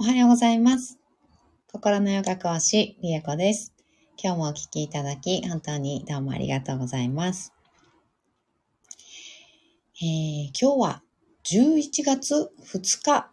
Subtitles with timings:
[0.00, 0.96] おはようございます。
[1.72, 3.74] 心のヨガ講師、りえこです。
[4.16, 7.52] 今日もお聞きいただき、本当にどうもありがとうございます。
[10.00, 11.02] えー今日は
[11.42, 13.32] 11月2日、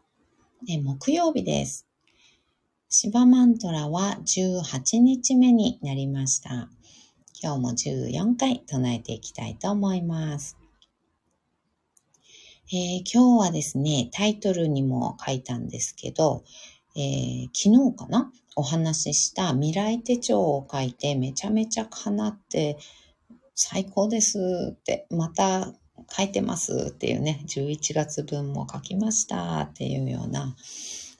[0.67, 1.85] え木曜日です。
[2.89, 6.71] シバマントラは18日目になりました。
[7.43, 10.57] 今日も14回唱えていきたいと思います。
[12.73, 16.43] えー今日はですね、タイトルにも書いたんですけど、
[16.95, 18.31] えー昨日かな？
[18.55, 22.79] お話しした未来手帳を書いてめちゃめちゃ叶って
[23.53, 24.39] 最高です
[24.71, 25.73] って、また
[26.09, 30.55] 書いてますっていうね、11月分も書きましたっていうような、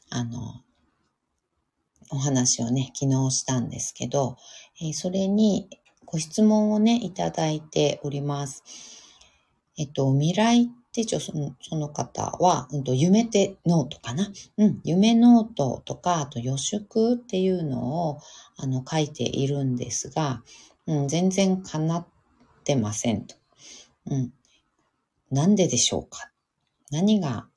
[0.09, 0.63] あの、
[2.09, 4.37] お話をね、昨日したんですけど、
[4.81, 5.69] えーそれに
[6.05, 8.63] ご質問をね、いただいております。
[9.77, 14.31] えっと、未来手帳、そのその方は、うんと、夢手ノートかな。
[14.57, 18.19] うん、夢ノートとか、あと予祝っていうのを、
[18.55, 20.41] あの、書いているんですが、
[20.87, 22.07] うん、全然叶っ
[22.63, 23.35] てませんと。
[24.09, 24.33] うん。
[25.31, 26.31] なんででしょうか
[26.91, 27.49] 何が、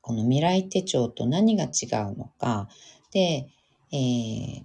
[0.00, 2.68] この未来手帳と何が違うのか。
[3.10, 3.48] で、
[3.90, 4.62] えー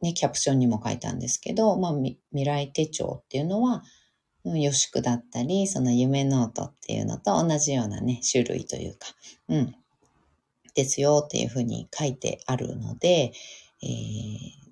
[0.00, 3.84] ね、キャプションにも書いたんですけど、まあ、未来手帳っていうのは、
[4.44, 9.08] うん予祝だったり、その夢ノートっていうのと同じようなね、種類というか、
[9.48, 9.74] うん、
[10.74, 13.32] ですよっていうふうに書いてあるので、
[13.82, 14.62] えー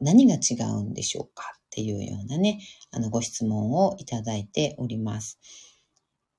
[0.00, 5.38] 何が違うんでしょうかっていうようなね、あのご質問をいただいております。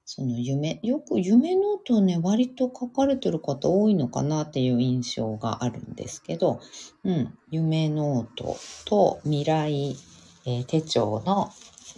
[0.06, 6.62] その夢、よく夢ノートね、割と書かれてる方多いのかなっていう印象があるんですけど、
[7.04, 9.96] うん、夢ノートと未来、
[10.46, 11.52] えー手帳の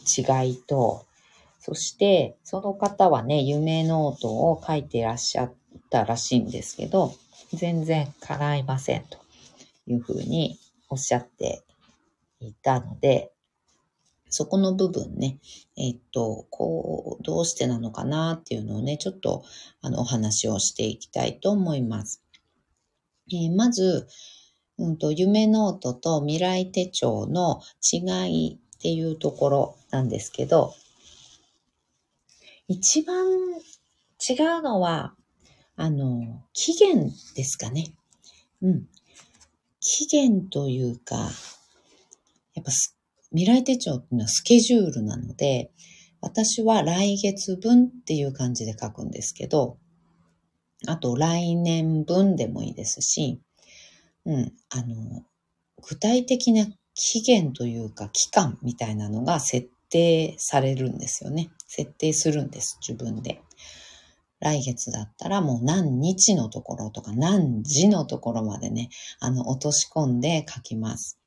[0.08, 1.05] 違いと、
[1.59, 5.53] そしてその方はね、夢ノートを書いていらっしゃっ
[5.89, 7.13] たらしいんですけど、
[7.53, 9.17] 全然叶いませんと
[9.88, 10.58] いうふうに
[10.89, 11.63] おっしゃって
[12.39, 13.31] いたので、
[14.29, 15.40] そこの部分ね、
[15.78, 19.44] えっと、こう、どうしてなのかなっていうのをね、ちょっと、
[19.81, 22.22] あの、お話をしていきたいと思います。
[23.31, 24.07] えーまず、
[24.78, 30.74] うんと、夢ノートと未来手帳の違いっていうところなんですけど、
[32.68, 33.26] 一番
[34.30, 35.16] 違うのは、
[35.76, 37.94] あの、期限ですかね。
[38.62, 38.88] うん。
[39.80, 41.16] 期限というか、
[42.54, 42.72] やっぱ
[43.32, 45.72] 未来手帳っていうのはスケジュールなので、
[46.22, 49.78] 私は来月分っていう感じで書くんですけど、
[50.88, 53.42] あと来年分でもいいですし、
[54.26, 55.24] うん、あの、
[55.82, 56.68] 具体的な
[57.00, 61.52] 期限というか期間みたいなのが設定されるんですよね。
[61.68, 63.41] 設定するんです、自分で。
[64.40, 71.19] 来月だったらもう何日のところとか何時のところまでね、あの、落とし込んで書きます。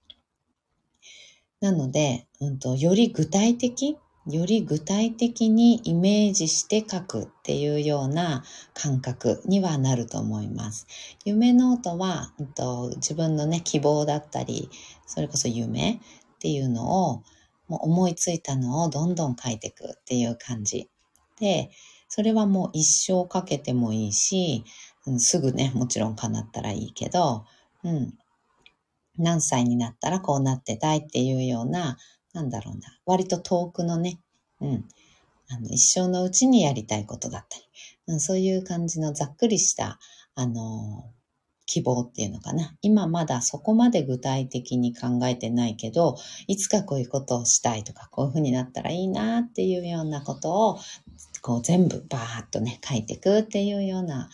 [1.60, 8.44] なので、うんと、より具体的、より具体的にイメージして書くっていうような
[8.75, 10.87] 感覚にはなると思います。
[11.25, 14.70] 夢ノートは、うんと、自分のね、希望だったり、
[15.10, 17.22] それこそ夢っていうのを、
[17.66, 20.88] もう思いついたのをどんどん書いていくっていう感じ。
[21.41, 21.71] で、
[22.09, 24.65] それはもう一生かけてもいいし、
[25.06, 27.44] うんすぐね、もちろん叶ったらいいけど、
[27.82, 28.15] うん。
[29.19, 31.99] 何歳になったらこうなってたいっていうような、
[32.32, 34.20] なんだろうな、割と遠くのね、
[34.60, 34.84] うん。
[35.49, 37.65] あの、一生のうちにやりたいことだったり、
[38.06, 39.99] うん、そういう感じのざっくりした、
[40.37, 41.12] あの、
[41.70, 42.75] 希望っていうのかな。
[42.82, 46.16] 今まだそこまで具体的に考えてないけど、
[46.48, 50.78] いつかこういうことをしたいとか、こういうふうになったらいいなっていうようなことを、
[51.42, 54.31] こう全部バーッとね、書いていくっていうような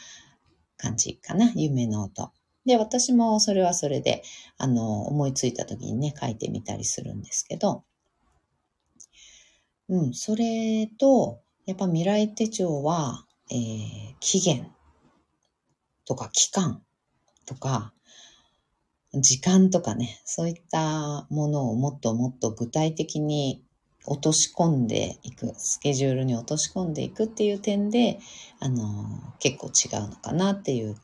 [0.79, 1.53] 感じかな。
[1.55, 2.33] 夢ノート。
[2.65, 4.23] で、私もそれはそれで、
[4.57, 7.85] あの、思いついた時にね、書いてみたりするんですけど、
[9.91, 14.73] うん、それと、やっぱ未来手帳は、えー期限
[16.07, 16.83] とか期間
[17.47, 17.93] とか、
[19.15, 23.63] 時間とかね、そういったものをもっともっと具体的に
[24.05, 28.19] 落とし込んでいく、スケジュールに落とし込んでいくっていう点で、
[28.61, 30.97] あの、結構違うのかなっていう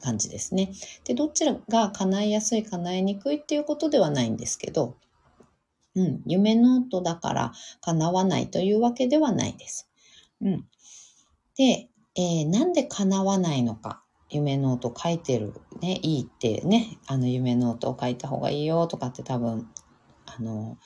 [0.00, 0.72] 感じですね。
[1.04, 4.96] で、どちらが叶いやすい、叶いにくいっていうことではないんですけど、
[5.94, 7.52] うん、夢ノートだから
[7.82, 9.90] 叶わないというわけではないです。
[10.40, 10.66] うん。
[11.56, 14.01] で、えーなんで叶わないのか。
[14.32, 19.68] 夢ノート書いてるね、いいってね、あの夢ノートを書いた方がいいよとかって多分、
[20.26, 20.78] あの、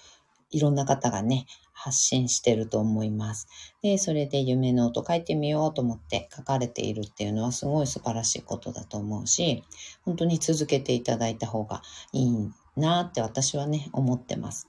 [0.51, 3.47] いろんな方がね、発信してると思います。
[3.83, 9.63] で、それで夢ノート書いてみようと思って書かれているっていうのはすごい素晴らしいことだと思うし、
[10.05, 11.83] 本当に続けていただいた方が
[12.13, 14.69] いいなって私はね、思ってます。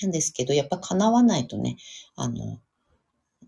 [0.00, 1.76] なんですけど、やっぱ叶わないとね、
[2.14, 2.60] あの、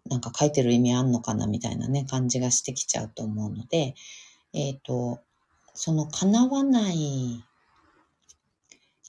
[0.08, 3.94] なんか書いてる意味あんのかなみたいなね、感じがしてきちゃうと思うので、
[4.52, 5.20] えっ、ー、と、
[5.74, 7.44] その叶わない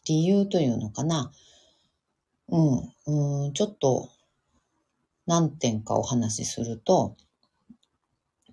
[0.05, 1.31] 理由というのかな。
[2.49, 4.09] うん、うん、ちょっと
[5.27, 7.15] 何点かお話しすると、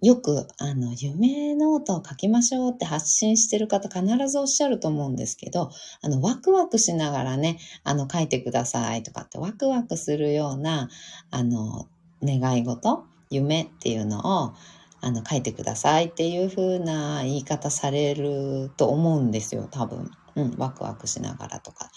[0.02, 5.70] よく、あの、夢ノートを書きましょうって発信してる方必ずおっしゃると思うんですけど、
[6.02, 10.90] あの、ワクワクしながらね、あの、書いてくださいとかってワクワクするような、
[11.31, 11.88] あの、
[12.22, 14.54] 願い事、夢っていうのを、
[15.00, 20.10] あの、書いてくださいっていう風な言い方されると思うんですよ、多分。
[20.34, 21.90] うん、ワクワクしながらとか、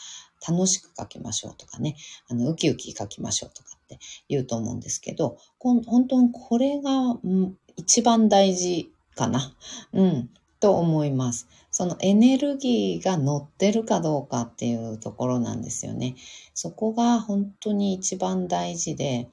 [0.48, 1.96] 楽しく書きましょうとかね、
[2.30, 4.00] あの、ウキウキ書きましょうとかって
[4.30, 9.54] 言うと思うんですけど、本当にこれが、うん、一番大事かな。
[9.94, 10.30] うん、
[10.60, 11.48] と思います。
[11.72, 16.16] そのエネルギーが乗ってるかどうかっていうところなんですよね。
[16.54, 19.30] そこが本当に一番大事で、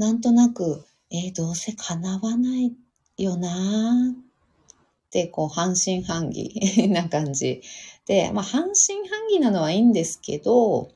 [0.00, 2.72] なんとなく、えー、どうせ叶わない
[3.18, 6.54] よなってこう半信半疑
[6.88, 7.60] な感じ。
[8.06, 10.90] で、まあ半信半疑なのはいいんですけど、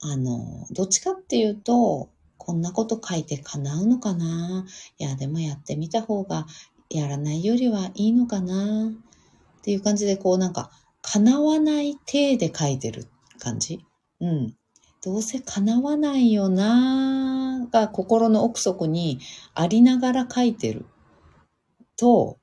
[0.00, 2.08] あの、どっちかっていうと、
[2.38, 4.66] こんなこと書いて叶うのかな？
[4.98, 6.48] いや、でもやってみた方が
[6.90, 8.88] やらないよりはいいのかな？
[8.88, 10.72] っていう感じで、こうなんか、
[11.02, 13.06] 叶わない体で書いてる
[13.38, 13.78] 感じ？
[14.20, 14.56] うん。
[15.02, 19.18] どうせ叶わないよなが心の奥底に
[19.52, 20.86] ありながら書いてる
[21.96, 22.38] と、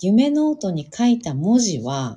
[0.00, 2.16] 夢ノートに書いた文字は、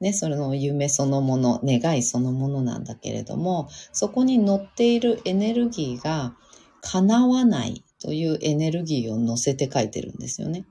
[0.00, 6.34] ね、それの夢そのもの、願いそのものなんだけれども、そこに乗っているエネルギーが
[6.80, 10.66] 叶わないというエネルギーを乗せて書いてるんですよね。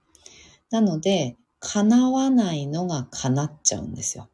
[0.71, 4.29] なので、叶わないのが叶っちゃうんですよ。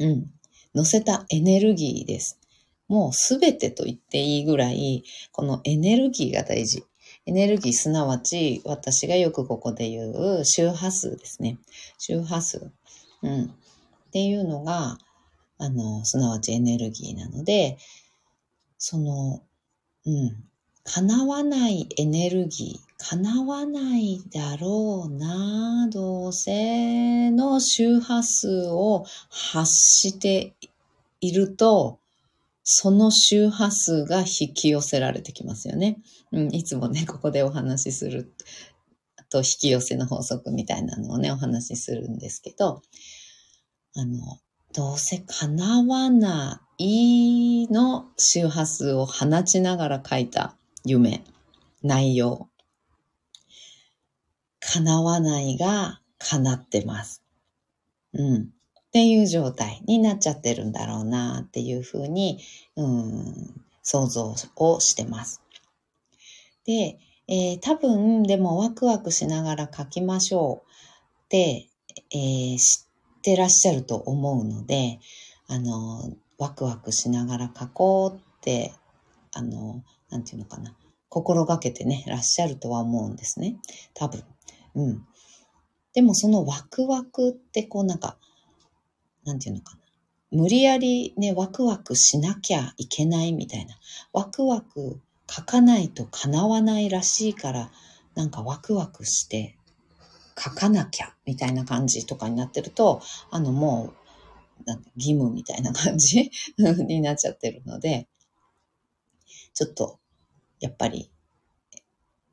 [0.00, 0.30] うん。
[0.74, 2.40] 乗せたエネルギーです。
[2.88, 6.84] もうすべてと言っていいぐらい、このエネルギーが大事。
[7.26, 11.58] エネルギーすなわち私がよくここで言う周波数ですね。
[11.98, 12.72] 周波数。
[13.22, 13.44] うん。
[13.44, 13.48] っ
[14.12, 14.98] ていうのが、
[15.58, 17.78] あの、すなわちエネルギーなので、
[18.78, 19.42] その、
[20.06, 20.44] うん。
[20.82, 30.54] 叶わないエネルギー、叶わないだろうな、どうせの周波数を発して
[31.20, 31.98] いると、
[32.62, 35.98] その周波数が引き寄せられてきますよね。
[36.30, 38.32] うん、いつもね、ここでお話しする
[39.30, 42.82] と引き寄せの法則みたいなのをね、お話しするんですけど、
[43.96, 44.38] あの、
[44.72, 50.54] どうせ叶わないの周波数を放ちながら書いた
[50.84, 51.24] 夢、
[51.82, 52.49] 内容。
[54.60, 57.22] 叶わないが叶ってます。
[58.12, 58.42] うん。
[58.42, 62.40] っていう状態になっちゃってるんだろうなっていうふうに、
[62.76, 65.42] うん、想像をしてます。
[66.64, 66.98] で、
[67.28, 71.68] えー、多分でもワクワクしながら書きましょうって、
[72.12, 72.84] えー、知
[73.18, 74.98] ってらっしゃると思うので、
[75.46, 78.72] あの、ワクワクしながら書こうって、
[79.32, 80.74] あの、なんていうのかな、
[81.08, 83.56] 心がけてね、らっしゃるとは思うんですね。
[83.94, 84.24] 多分。
[84.74, 85.06] うん。
[85.92, 88.16] でもそのワクワクってこうなんか、
[89.24, 89.80] なんていうのかな。
[90.30, 93.76] 無理やりね、ワクワクしなきゃいけないみたいな。
[94.12, 97.70] ワクワク書かないと叶わないらしいから、
[98.14, 99.56] なんかワクワクして
[100.38, 104.00] 書かなきゃみたいな感じとかになってると、あのもう、
[104.96, 108.08] 義務みたいな感じ になっちゃってるので、
[109.54, 109.98] ちょっと、
[110.60, 111.10] やっぱり、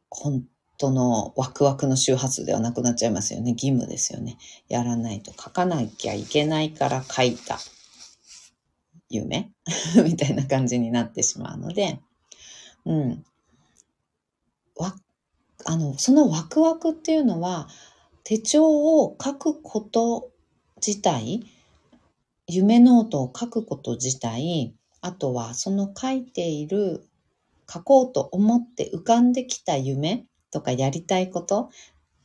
[0.09, 0.45] 本
[0.77, 3.51] とのワクワクの周波数ではなくなっちゃいますよね。
[3.51, 4.37] 義務ですよね。
[4.69, 7.57] やらないと書かなきゃいけないから書いた
[9.09, 9.51] 夢
[10.03, 11.99] みたいな感じになってしまうので、
[12.85, 13.25] うん。
[14.75, 14.95] わ、
[15.65, 17.67] あの、そのワクワクっていうのは、
[18.23, 18.67] 手帳
[18.99, 20.31] を書くこと
[20.85, 21.45] 自体、
[22.45, 27.03] 夢ノートを書くこと自体、あとはその書いている、
[27.71, 30.25] 書こうと思って浮かんできた夢
[30.57, 31.69] とかやりたいこと、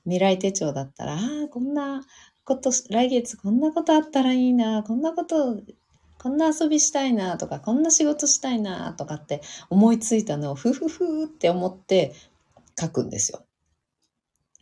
[0.05, 2.03] 未来手帳だったら、ああ、こんな
[2.45, 5.61] こと、来月こんなことあったらいいな、こんなこと、
[6.19, 12.15] こんな遊びしたいなとか、こんな仕事したいなとかって思いついたのをふふふって思って
[12.81, 13.45] 書くんですよ。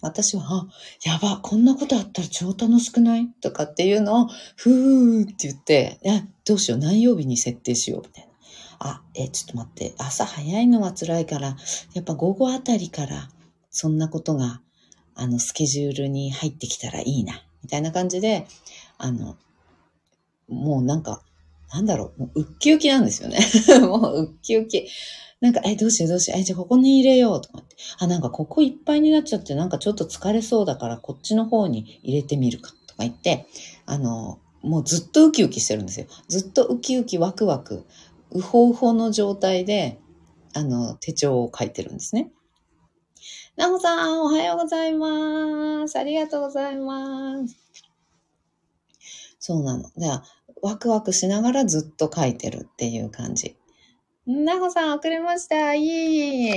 [0.03, 0.67] 私は、あ、
[1.05, 3.29] やば、こんなことあったら超楽しくない？
[3.41, 8.31] とかっていうのを、ふーって言って、いや、どうしよう、何曜日に設定しよう、みたいな。
[8.79, 11.55] あ、え、ちょっと待って、朝早いのは辛いから、
[11.93, 13.29] やっぱ午後あたりから、
[13.71, 14.61] そんなことが、
[15.15, 18.47] あの、スケジュールに入ってきたらいいな、みたいな感じで、
[18.99, 19.37] あの、
[20.49, 21.23] もうなんか、
[21.73, 23.39] なんだろう、もうウッキウキなんですよね。
[23.81, 24.89] もうウッキウキ。
[25.41, 26.41] なんか、え、どうしようどうしよう。
[26.41, 27.77] え、じゃあここに入れようとかって。
[27.99, 33.47] あ、なんかここいっぱいになっちゃって、なんかちょっと疲れそうだからこっちの方に入れてみるかとか言って、
[33.87, 36.07] あの、もうずっとウキウキしてるんですよ。
[36.29, 37.85] ずっとウキウキワクワク、
[38.33, 39.99] ウホウホの状態で、
[40.53, 42.33] あの、手帳を書いてるんですね。
[43.61, 45.99] なほさん、おはようございます。
[45.99, 47.59] ありがとうございます。
[49.39, 49.91] そうなの。
[49.99, 50.25] では、
[50.63, 53.59] ワクワクしながらずっと書いてるっていう感じ。
[54.25, 55.75] なほさん、遅れました。
[55.75, 56.51] いい。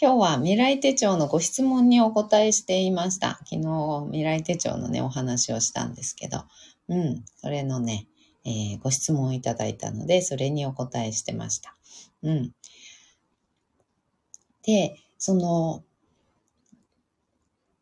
[0.00, 3.38] 今日は未来手帳のご質問にお答えしていました。
[3.44, 6.44] 昨日、未来手帳のね、お話をしたんですけど、
[6.88, 8.06] うん、それのね、
[8.46, 11.76] えー、ご質問をいただいたので、それにお答えしてました。
[12.22, 12.52] うん。
[14.62, 15.84] で、その、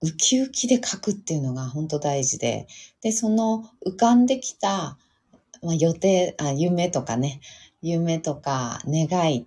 [0.06, 2.68] ウキウキで書くっていうのが本当大事で、
[3.02, 4.96] で、その浮かんできた、
[5.62, 7.40] まあ、予定あ、夢とかね、
[7.82, 9.46] 夢とか願い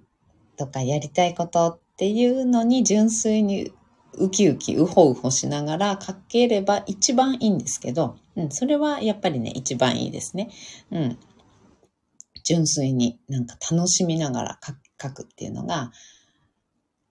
[0.57, 3.71] とかやりたいことっていうのに純粋に
[4.15, 10.49] ウキウキ、ウホウホしながら書ければ一番いいんですけど、うん、それはやっぱりね、一番いいですね。
[10.91, 11.17] うん。
[12.43, 14.59] 純粋になんか楽しみながら
[15.01, 15.91] 書くっていうのが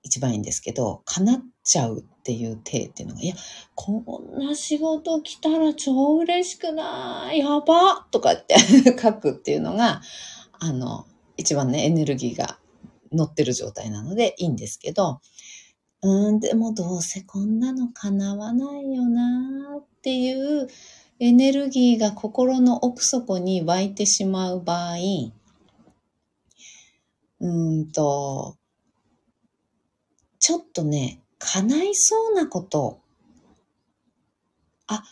[0.02, 3.34] 一番いいんですけど、叶っちゃうっていう体っていうのが、いや、
[3.74, 8.56] こんな仕事来たら超嬉しくないやばとかって
[8.98, 10.00] 書くっていうのが、
[10.58, 11.04] あの、
[11.36, 12.58] 一番ね、エネルギーが
[13.12, 15.20] 乗ってる状態なのでいいんですけど、
[16.00, 20.68] うん、でもどうせこんなの叶わないよなっていう
[21.20, 24.96] エネルギーが心の奥底に湧いてしまう場合、
[27.40, 28.56] うんと、
[30.38, 33.00] ちょっとね、叶いそうなこと、
[34.86, 35.04] あ、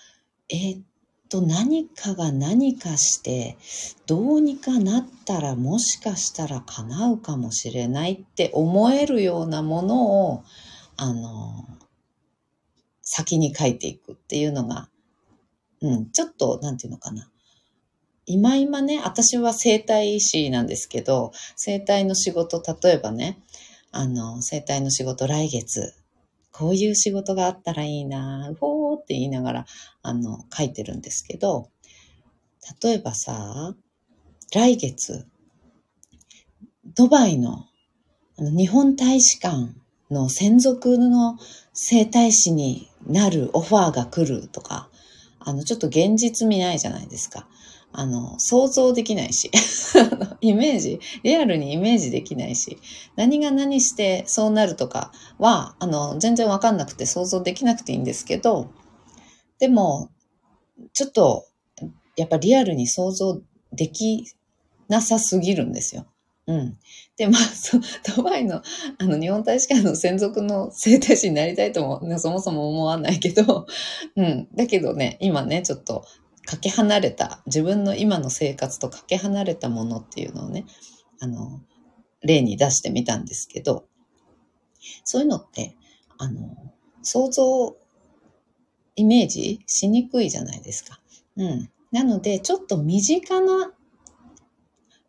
[0.48, 0.82] えー、っ
[1.28, 3.56] と、何かが何かして、
[4.06, 10.44] どうにかなったらもしかしたら叶うかもしれないって思えるようなものを、
[10.96, 11.66] あの、
[13.02, 14.88] 先に書いていくっていうのが、
[15.80, 17.30] うん、ちょっと、なんていうのかな。
[18.24, 23.40] 今今ね、私は生体医師なんですけど、生体の仕事、例えばね、
[23.92, 25.94] あの、生体の仕事来月
[26.58, 29.66] こういう仕事があったらいいな、うほーって言いながら、
[30.02, 31.68] あの、書いてるんですけど、
[32.82, 33.74] 例えばさ、
[34.54, 35.26] 来月、
[36.94, 37.66] ドバイの
[38.38, 39.74] あの日本大使館
[40.10, 41.38] の専属の
[41.72, 44.88] 整体師になるオファーが来るとか、
[45.40, 47.46] あの、ちょっと現実見ないじゃないですか。
[47.98, 49.50] あの、想像できないし、
[50.40, 52.78] イメージ、リアルにイメージできないし、
[53.16, 58.70] 何が何してそうなるとかは、あの、全然わかんなくて想像できなくていいんですけど、
[59.58, 60.10] でも、
[60.92, 61.46] ちょっと、
[62.16, 63.40] やっぱリアルに想像
[63.72, 64.24] でき
[64.88, 66.06] なさすぎるんですよ。
[66.46, 66.78] うん。
[67.16, 67.78] で、まあ、そ
[68.16, 68.62] ドバイの、
[68.98, 73.66] あの、日本大使館の専属の整体師になりたいとも、ね、そもそも思わないけど、
[74.14, 74.48] うん。
[74.54, 76.04] だけどね、今ね、ちょっと、
[76.46, 80.64] かけ離れた、自分の今の生活とかけ離れたものっていうのをね、
[81.20, 81.60] あの、
[82.22, 83.86] 例に出してみたんですけど、
[85.04, 85.76] そういうのって、
[86.18, 86.72] あの、
[87.02, 87.76] 想像、
[88.94, 91.00] イメージしにくいじゃないですか。
[91.36, 91.70] うん。
[91.92, 93.72] なので、ちょっと身近な、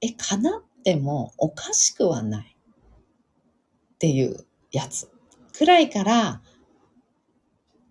[0.02, 2.58] え、かなってもおかしくはない
[3.94, 5.10] っていうやつ
[5.58, 6.42] くらいから、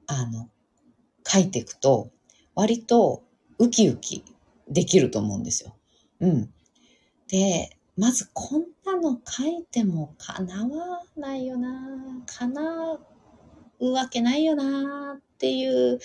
[0.07, 0.49] あの、
[1.27, 2.11] 書いていくと、
[2.55, 3.25] 割と
[3.59, 4.25] ウキウキ
[4.69, 5.75] できると思うんですよ。
[6.21, 6.51] うん。
[7.29, 11.71] で、まずこんなの書いても叶わないよな、
[12.27, 12.99] 叶
[13.81, 15.99] うわけないよなっていう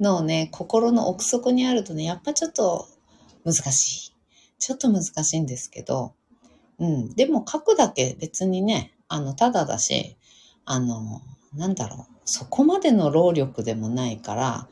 [0.00, 2.88] のをね、心の奥底にあるとね、やっぱちょっと
[3.44, 4.12] 難しい。
[4.58, 6.14] ちょっと難しいんですけど、
[6.78, 7.14] うん。
[7.14, 10.16] でも書くだけ別にね、あの、ただだし、
[10.64, 11.22] あの、
[11.54, 14.68] なんだろう、そこまでの労力でもないから、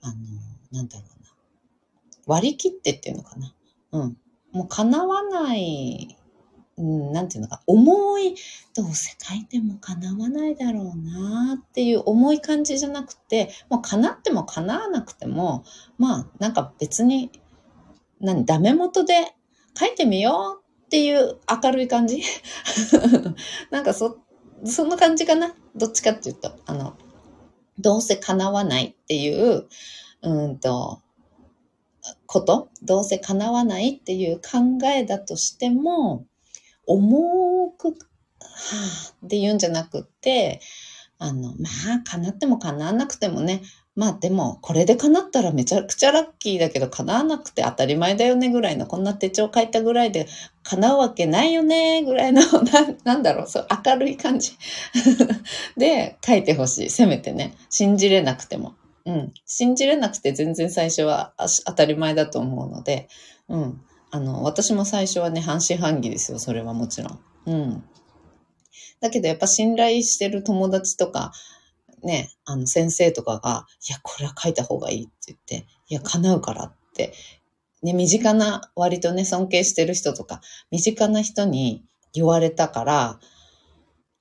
[0.00, 0.14] あの、
[0.70, 1.13] なんだろう
[2.26, 3.54] 割り切ってっていうのかな。
[3.92, 4.16] うん。
[4.52, 6.16] もう叶わない、
[6.76, 8.34] うん、なんていうのか、重い、
[8.74, 15.64] どうせ書いても叶わないだろうなっていう重い感じじゃなくて、もう叶っても叶わなくても、
[15.98, 17.30] まあ、なんか別に、
[18.20, 19.34] 何、ダメ元で
[19.78, 22.22] 書いてみようっていう明るい感じ？
[23.70, 24.18] なんかそ、
[24.64, 25.54] そんな感じかな。
[25.74, 26.96] どっちかっていうと、あの、
[27.78, 29.66] どうせ叶わないっていう、
[30.22, 31.02] うんと、
[32.34, 36.26] こと、どうせ叶わないっていう考えだとしても、
[36.84, 40.60] 重く、はぁって言うんじゃなくって、
[41.18, 43.62] あの、まあ、叶っても叶わなくてもね、
[43.94, 50.26] まあでも、これで叶ったらめちゃくちゃラッキーだけど、叶わなくて当たり前だよねぐらいの、こんな手帳書いたぐらいで
[50.64, 54.58] 叶うわけないよねぐらいの、 ななんだろう、そう明るい感じ
[55.78, 56.90] で書いてほしい。
[56.90, 57.54] せめてね。
[57.70, 58.74] 信じれなくても。
[59.06, 59.34] うん。
[59.44, 61.34] 信じれなくて全然最初は
[61.66, 63.08] 当たり前だと思うので、
[63.48, 63.80] うん。
[64.10, 66.38] あの、私も最初はね、半信半疑ですよ。
[66.38, 67.20] それはもちろん。
[67.46, 67.84] うん。
[69.00, 71.32] だけどやっぱ信頼してる友達とか、
[72.02, 77.12] ね、あの先生とかが、いや、これは書いた方がいいって言って、いや、叶うからって、
[77.82, 83.18] ね、身近な、割とね、尊敬してる人とか、身近な人に言われたから、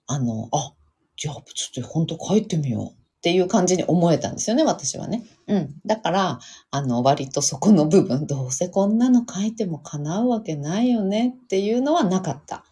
[0.07, 0.73] あの、あ、
[1.15, 5.23] じゃあ、ちょっと本当書いてみようっていう感じに思えたんですよね、私はね。
[5.47, 5.75] うん。
[5.85, 6.39] だから、
[6.71, 12.65] あの、割とそこの部分、どうせこんなの書いても叶うわけないよねっていうのはなかった。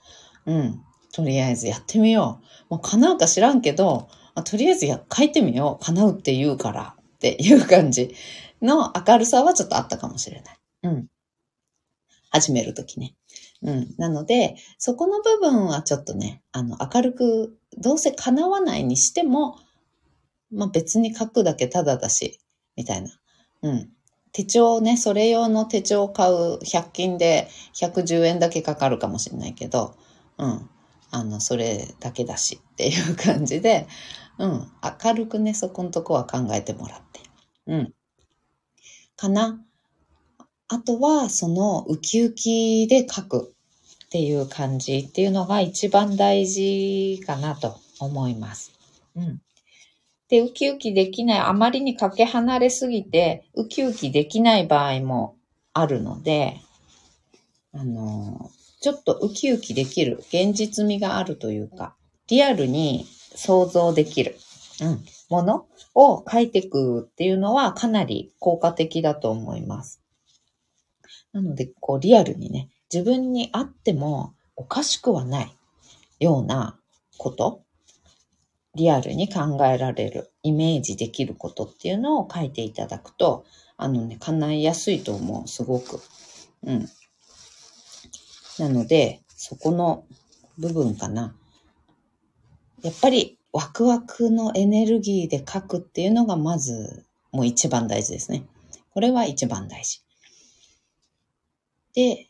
[0.46, 0.82] うん。
[1.14, 2.74] とりあえずやってみよう。
[2.74, 4.10] もう叶うか知らんけど、
[4.44, 5.86] とりあえずや書いてみよう。
[5.86, 8.14] 叶うって言うからっていう感じ
[8.62, 10.60] の明るさはちょっとあったかもしれない。
[10.84, 11.08] うん。
[12.30, 13.16] 始めるときね。
[13.62, 13.96] うん。
[13.98, 19.56] なので、そこの部分はちょっとね、あの、明るく、どうせ叶わないにしても、
[20.52, 22.40] まあ別に書くだけただだし、
[22.76, 23.10] みたいな。
[23.64, 23.90] うん。
[24.34, 29.96] 手帳ね、それ用の手帳を買う100均で110円だけかかるかもしれないけど、
[30.38, 30.70] うん。
[31.12, 33.88] あの、それだけだしっていう感じで、
[34.40, 34.72] うん、
[35.04, 37.20] 明るくね、そこのとこは考えてもらって。
[37.68, 37.94] うん。
[39.18, 39.62] かな。
[40.70, 43.54] あとは、その、ウキウキで書く
[44.06, 48.72] っていう感じっていうのが一番大事かなと思います。
[49.16, 49.42] うん。
[50.32, 55.36] で、ウキウキできない、あまりにかけ離れすぎて、ウキウキできない場合も
[55.74, 56.62] あるので、
[57.74, 61.96] あの、ちょっとウキウキできる、現実味があるというか、
[62.30, 64.38] リアルに想像できる、
[64.82, 70.02] うん、ものを書いていくっていうのはかなり効果的だと思います。
[71.34, 75.52] なので、こうリアルにね、自分にあってもおかしくはない
[76.22, 76.80] ような
[77.18, 77.64] こと、
[78.76, 83.46] リアルに考えられる、イメージできることっていうのを書いていただくと、
[83.78, 86.00] あのね、叶いやすいと思う、すごく。
[86.64, 86.90] うん。
[88.60, 90.06] なので、そこの
[90.58, 91.36] 部分かな。
[92.84, 98.46] やっぱりワクワクのエネルギーで書くっていうのがまずもう一番大事ですね。
[98.94, 100.02] これは一番大事。
[101.94, 102.30] で、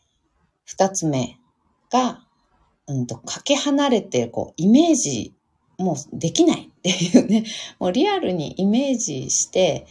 [0.64, 1.38] 二つ目
[1.90, 2.24] が、
[2.86, 5.34] うんと、かけ離れて、こう、イメージ
[5.82, 7.44] もうできないっていうね、
[7.78, 9.86] もうリアルにイメージして、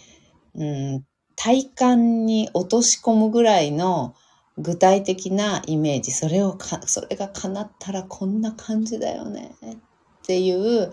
[0.56, 4.16] うん、体感に落とし込むぐらいの
[4.58, 9.78] 具体的なイメージ、それをか、それが叶ったらこんな感じだよねっ
[10.26, 10.92] ていう、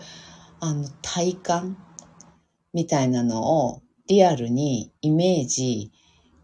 [0.59, 1.77] あの、体感
[2.73, 5.91] みたいなのをリアルにイメージ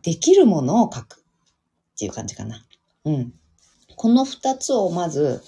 [0.03, 1.23] できるものを書く
[1.95, 2.63] っていう感じかな。
[3.05, 3.33] うん。
[3.95, 5.41] この二つをまず、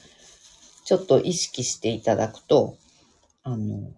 [0.84, 2.78] ちょっと意識していただくと、
[3.48, 3.94] あの、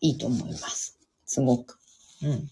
[0.00, 1.00] いいと思います。
[1.24, 1.80] すごく。
[2.22, 2.48] うん。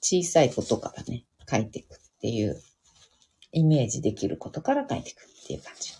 [0.00, 1.96] 小さいことからね、書いていく。
[1.96, 2.58] っていう
[3.52, 5.92] イメージできることから書いていくっていう感じ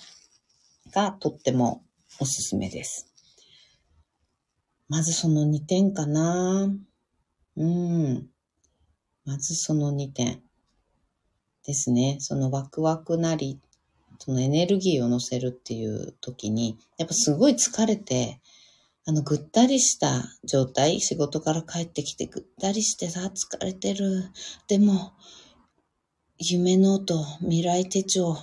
[0.93, 1.85] がとっても
[2.19, 3.13] おすすめです。
[4.89, 6.71] まずその2点かな。
[7.57, 8.31] うん。
[9.27, 10.43] まずその2点
[11.67, 12.17] ですね。
[12.21, 13.61] そのワクワクなり、
[14.19, 18.41] そのエネルギーを乗せるっていう時に、やっぱすごい疲れて、
[19.05, 24.31] あの、ぐったりした状態、仕事から帰ってきてぐったりしてさ、疲れてる。
[24.67, 25.13] でも、
[26.39, 28.37] 夢ノート、未来手帳、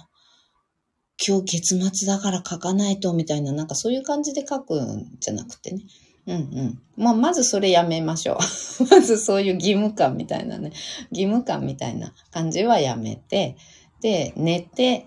[1.26, 5.84] 今日月末だから書かないと、みたいな、なんかそういう感じで書くんじゃなくてね。
[6.26, 6.82] うんうん。
[6.96, 8.38] まあ、まずそれやめましょ
[8.80, 8.84] う。
[8.90, 10.72] まずそういう義務感みたいなね、
[11.12, 13.58] 義務感みたいな感じはやめて、
[14.02, 15.06] で、寝て、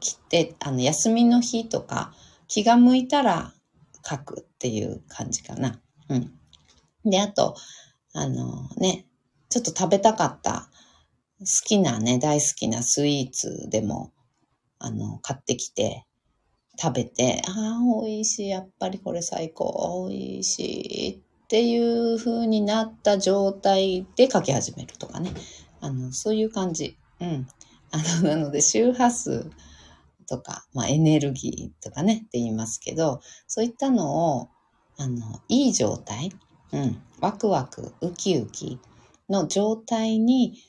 [0.00, 2.12] 起きて、あの、休みの日とか、
[2.46, 3.52] 気が向いたら
[4.04, 5.80] 書くっていう感じかな。
[6.08, 6.32] うん。
[7.04, 7.54] で、あと、
[8.14, 9.06] あのね、
[9.48, 10.70] ちょっと食べたかった
[11.40, 14.12] 好きなね、大好きなスイーツでも、
[14.78, 16.04] あの、買ってきて、
[16.80, 25.32] 食べて、ああ、美味しい、やっぱりこれ最高、美味しいっていう風になった状態で書き始めるとかね。
[25.80, 26.96] あの、そういう感じ。
[27.20, 27.48] うん。
[27.90, 29.50] あの、なので周波数
[30.28, 34.48] とか、まあエネルギーとかねって言いますけど、そういったのを、
[34.98, 36.32] あの、いい状態、
[36.72, 38.78] うん、ワクワク、ウキウキ
[39.28, 40.62] の状態に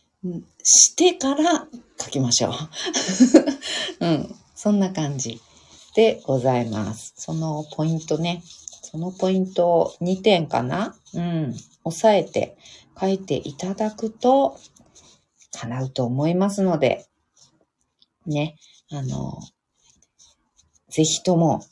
[0.64, 1.68] してから
[2.00, 2.54] 書きましょう。
[4.06, 5.42] うん、そんな感じ
[5.96, 7.14] でございます。
[7.18, 8.44] そのポイントね、
[8.82, 12.58] そのポイントを2点かなうん、押さえて
[13.00, 14.58] 書いていただくと
[15.52, 17.09] 叶うと思いますので、
[18.26, 18.56] ね、
[18.92, 19.40] あの、
[20.90, 21.64] ぜひとも、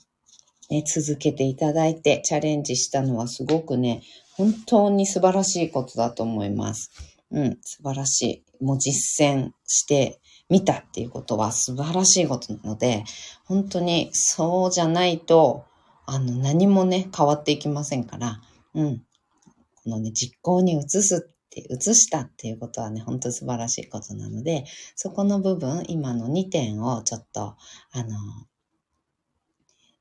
[0.70, 4.02] ね、続けていただいてチャレンジしたのはすごくね、
[4.36, 6.92] 本当に素晴らしいことだと思います。
[7.32, 8.64] うん、素晴らしい。
[8.64, 13.04] もう実践してみたっていうことは素晴らしいことなので、
[13.46, 15.66] 本当にそうじゃないと、
[16.06, 18.42] あの、何もね、変わっていきませんから、
[18.74, 19.04] うん。
[19.84, 21.30] このね、実行に移す
[21.62, 24.65] って、移したっていうことはね、本当素晴らしいことなので、
[24.96, 27.56] そこの部分、今の2点をちょっと、
[27.91, 28.17] あの、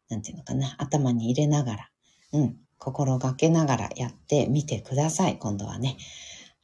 [0.08, 1.90] なんていうのかな、頭に入れながら、
[2.32, 5.96] うん、心がけながらやってみてください、今度はね。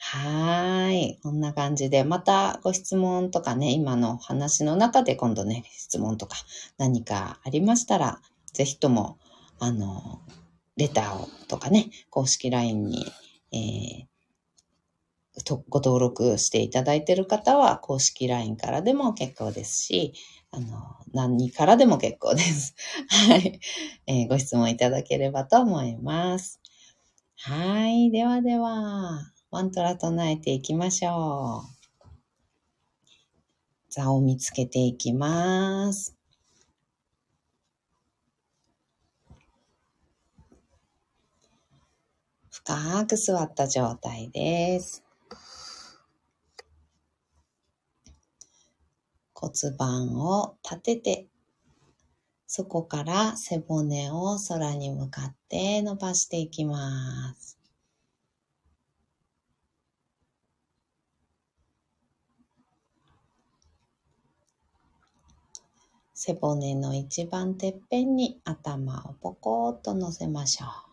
[0.05, 1.21] はーい。
[1.23, 6.37] こんな感じで、またご質問とかね、今の話の中で今度ね、質問とか
[6.77, 8.21] 何かありましたら、
[8.53, 9.19] ぜひとも、
[9.61, 10.21] あの、
[10.77, 13.07] レターをとかね、公式 LINE に、
[13.53, 14.12] えー、
[15.69, 20.13] ご登録していただいている方は、公式 LINE からでも結構ですし、
[20.51, 22.75] あの、何からでも結構です。
[23.09, 23.59] はい、
[24.07, 26.61] えー、ご質問いただければと思います。
[27.37, 28.11] はい。
[28.11, 31.83] ではでは、マントラ唱えていきましょう。
[33.89, 36.17] 座を見つけていきます。
[42.51, 45.03] 深く座った状態です。
[49.43, 51.27] 骨盤を立てて、
[52.47, 57.59] そこから背骨を空に向かって伸ばしていきます。
[66.15, 70.92] 背骨の一番てっぺんに頭をポコッと乗せましょう。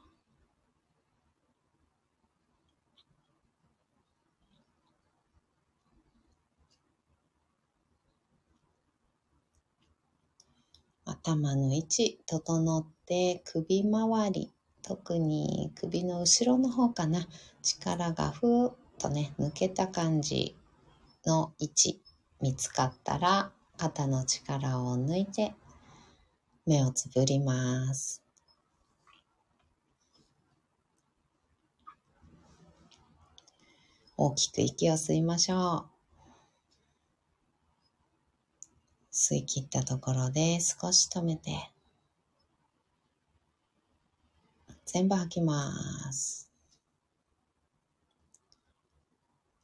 [11.21, 17.27] 頭の位置整って首周り特に首の後ろの方かな。
[17.61, 20.55] 力がふーっとね抜けた感じ
[21.25, 22.01] の位置
[22.41, 25.53] 見つかったら肩の力を抜いて
[26.65, 28.23] 目をつぶります。
[34.15, 35.88] 大きく息を吸いましょう。
[39.19, 41.51] 吸い切ったところで少し止めて、
[44.85, 46.49] 全部吐きます。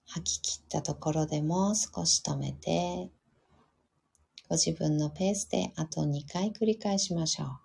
[0.07, 3.09] 吐き切ったところでも少し止めて、
[4.49, 7.64] ご自分のペースであと2回繰り返しましょう。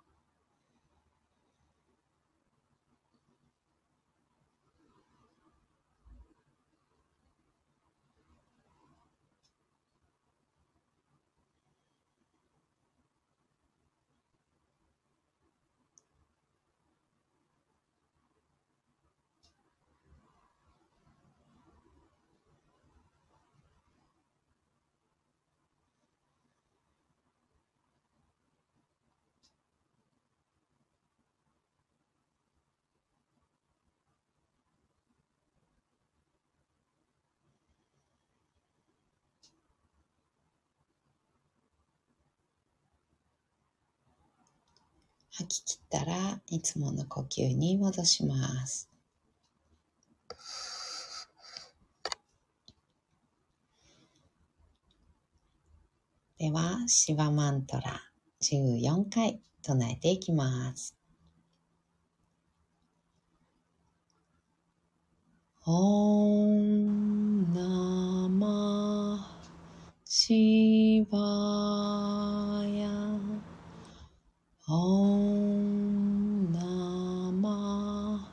[45.41, 48.89] 吐き切ったらいつもの呼吸に戻します。
[56.37, 58.01] では、シバマントラ
[58.41, 60.95] 14回唱えていきます。
[65.65, 69.39] オンナマ
[70.05, 72.50] シバ
[74.73, 75.17] オ
[75.57, 76.61] ンナ
[77.33, 78.31] マ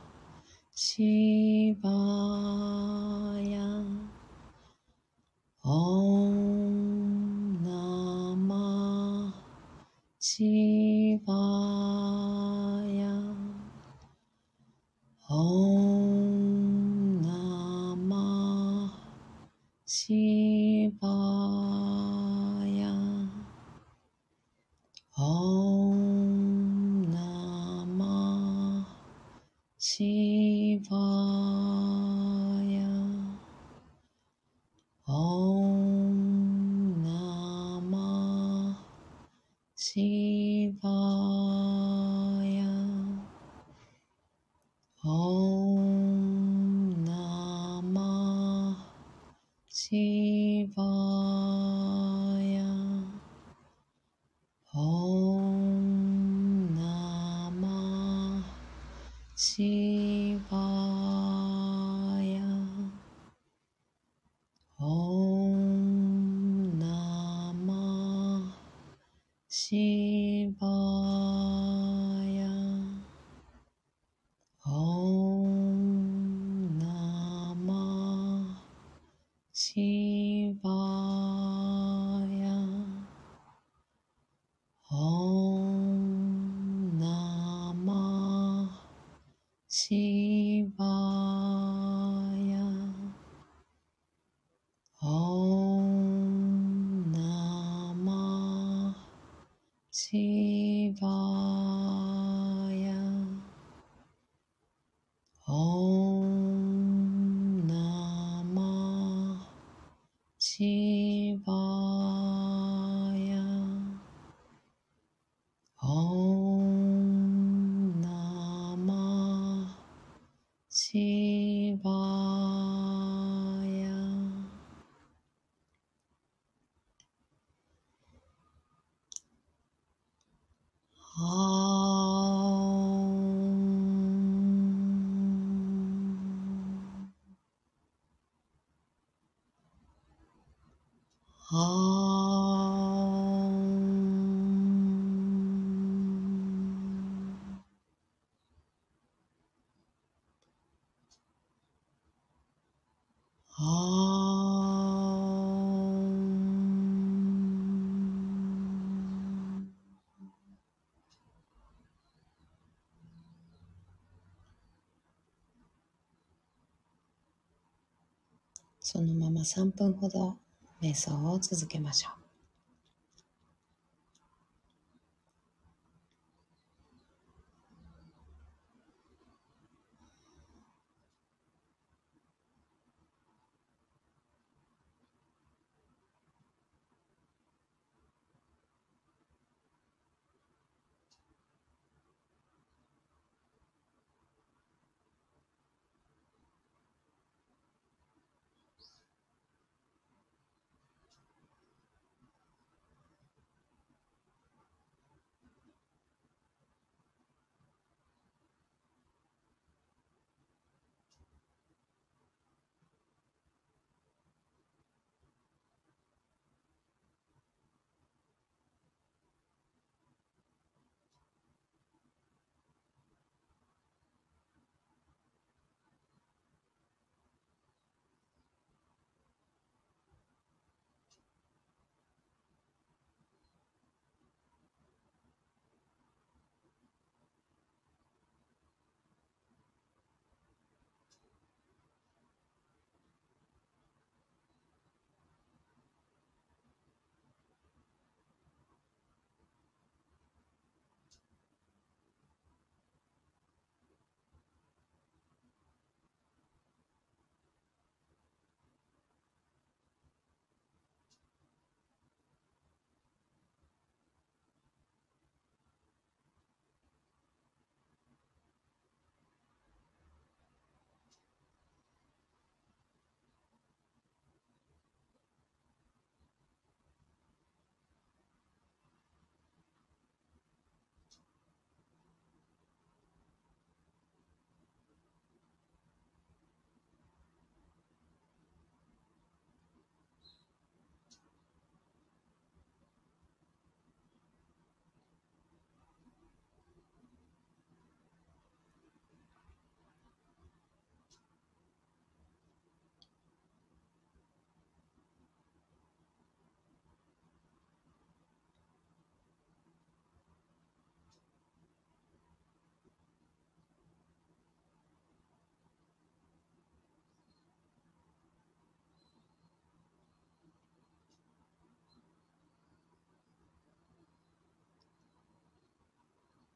[168.90, 170.38] そのまま3分ほど
[170.80, 172.27] 瞑想を続けましょう。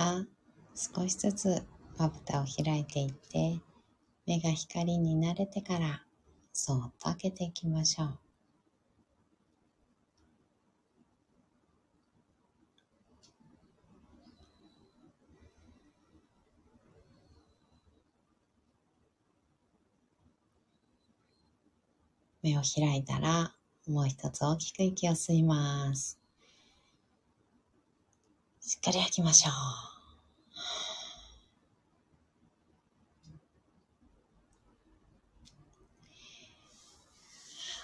[0.00, 0.24] ら
[0.74, 1.62] 少しずつ
[1.98, 3.60] まぶたを開いていって
[4.26, 6.02] 目が光に慣れてから
[6.52, 8.18] そっと開けていきましょう。
[22.42, 23.52] 目を開いたら
[23.86, 26.19] もう一つ大きく息を吸います。
[28.62, 29.52] しっかり吐きましょう。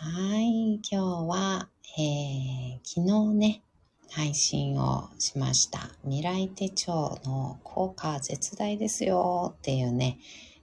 [0.05, 0.97] はい、今日
[1.29, 3.63] は、えー、昨日ね、
[4.11, 5.91] 配信をしました。
[6.05, 10.19] 未来手帳の効果絶大ですよっていうね、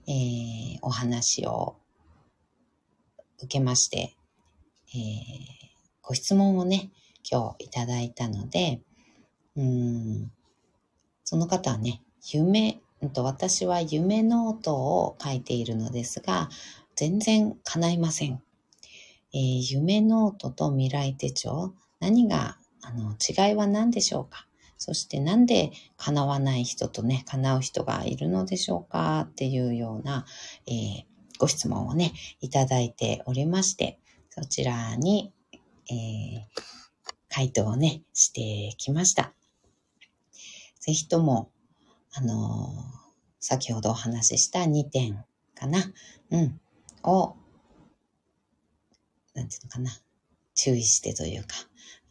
[0.08, 1.76] えー、お話を
[3.40, 4.16] 受けまして、
[4.94, 4.96] えー、
[6.04, 6.92] ご質問をね、
[7.30, 8.80] 今日いただいたので、
[9.56, 10.32] うん、
[11.24, 12.80] その方はね、夢、
[13.18, 16.50] 私は夢ノートを書いているのですが、
[16.96, 18.42] 全然叶いません。
[19.34, 24.48] えー、夢ノートと未来手帳、何が、あの、違いは何でしょうか？
[24.78, 29.28] そしてなんで叶わない人とね、叶う人がいるのでしょうか？
[29.30, 30.26] っていうような、
[30.68, 31.04] えー、
[31.40, 35.32] ご質問をね、いただいておりまして、そちらに、
[35.90, 36.42] えー、
[37.30, 39.34] 回答をね、してきました。
[40.84, 41.50] ぜひとも、
[42.12, 42.68] あの、
[43.40, 45.24] 先ほどお話しした2点
[45.56, 45.82] かな、
[46.30, 46.60] うん、
[47.04, 47.38] を、
[49.34, 49.92] なんていうのかな、
[50.54, 51.56] 注意してというか、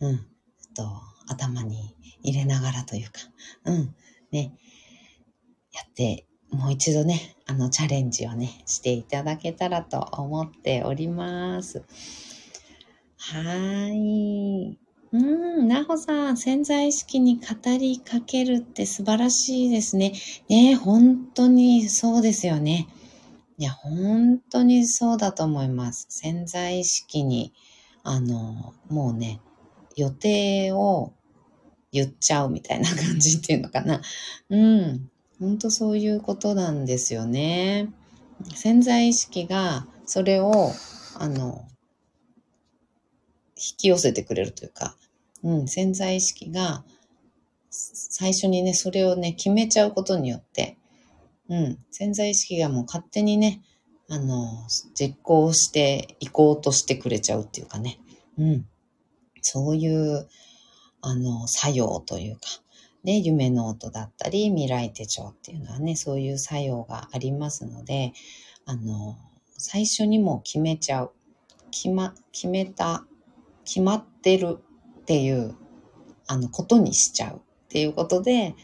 [0.01, 0.27] うん、
[0.75, 0.89] と、
[1.29, 3.21] 頭に入れながらというか、
[3.67, 3.95] うん、
[4.31, 4.55] ね、
[5.75, 11.85] やって、もう一度ね、あの、チャレンジをね、していただけたらと思っております。
[13.19, 14.79] はい。
[15.13, 17.43] うん、なほさん、潜在意識に語
[17.79, 20.15] りかけるって素晴らしいですね。
[20.49, 22.89] ね本当にそうですよね。
[23.59, 26.07] いや、本当にそうだと思います。
[26.09, 27.53] 潜在意識に、
[28.03, 29.41] あの、もうね、
[29.97, 31.13] 予定を
[31.93, 34.01] 言っちゃうみたいな感じっていうのかな。
[34.49, 37.91] うん、本当そういうことなんですよね。
[38.55, 40.73] 潜在意識がそれを、
[41.19, 41.69] あの、
[43.63, 44.97] 引き寄せてくれるというか、
[45.43, 46.85] うん、潜在意識が、
[47.71, 50.77] 最初にね、それをね、決めちゃうことによって、
[51.49, 53.63] うん、潜在意識がもう勝手にね、
[54.09, 57.99] あの、実行していこうとしてくれちゃうっていうかね、
[58.37, 58.67] うん、
[59.41, 60.29] そういう、
[61.01, 62.43] あの、作用というか、
[63.05, 68.13] ね、夢ノートだったり、未来手帳っていうのはね、そういう作用がありますので、
[68.65, 69.17] あの、
[69.59, 71.13] 最初にも決めちゃう。
[71.71, 73.05] 決ま、決めた、
[73.65, 74.59] 決まってる
[75.01, 75.55] っていう、
[76.27, 78.55] あの、ことにしちゃうっていうことで、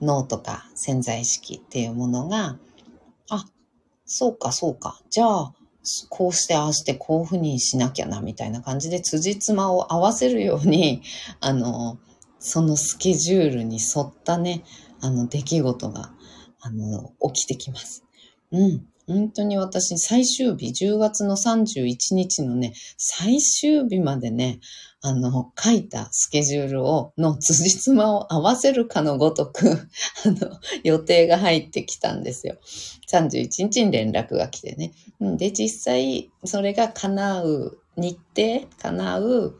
[0.00, 2.58] 脳とか潜在意識っていうものが、
[3.30, 3.44] あ、
[4.04, 5.00] そうか、そうか。
[5.10, 5.54] じゃあ、
[6.08, 11.02] こうしてああしてこういうふうにしなきゃな、みたいな感じで辻褄を合わせるように、
[11.40, 11.98] あの、
[12.38, 14.64] そのスケジュールに沿ったね、
[15.00, 16.12] あの、出来事が、
[16.60, 18.04] あの、起きてきます。
[18.50, 18.86] うん。
[19.06, 24.60] 本当に私、最終日、10月の31日のね、最終日までね、
[25.02, 29.68] あの、書いたスケジュールを、の辻褄を合わせるかのごとく、
[30.24, 32.56] あの、予定が入ってきたんですよ。
[33.10, 34.92] 31日に連絡が来てね。
[35.20, 39.58] で、実際、それが叶う日程、叶う、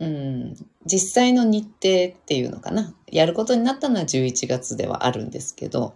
[0.00, 0.54] うん、
[0.86, 2.92] 実際の日程っていうのかな。
[3.06, 5.94] やることになったのは11月ではあるんですけど、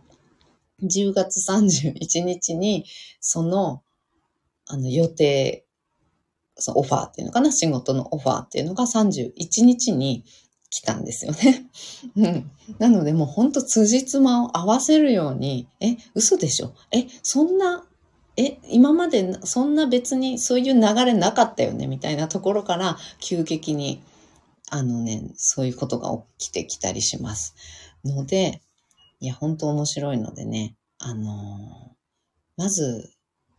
[0.83, 2.85] 10月31日に、
[3.21, 3.83] その、
[4.67, 5.67] あの、予定、
[6.57, 10.25] そのオファーっていうのかな仕事のオファーっていうのが31日に
[10.71, 11.67] 来たんですよね。
[12.17, 12.51] うん。
[12.79, 16.73] なのでもうほんと辻褄を合わせるように、え、嘘でしょ？
[16.93, 17.85] え、そんな、
[18.37, 21.87] え、今までそんな別にそういう流れなかったよね？
[21.87, 24.03] みたいなところから急激に、
[24.71, 27.55] あのね、そういうことが起きてきたりします。
[28.05, 28.63] ので、
[29.21, 33.11] いや、本当面白いのでね、あのー、まず、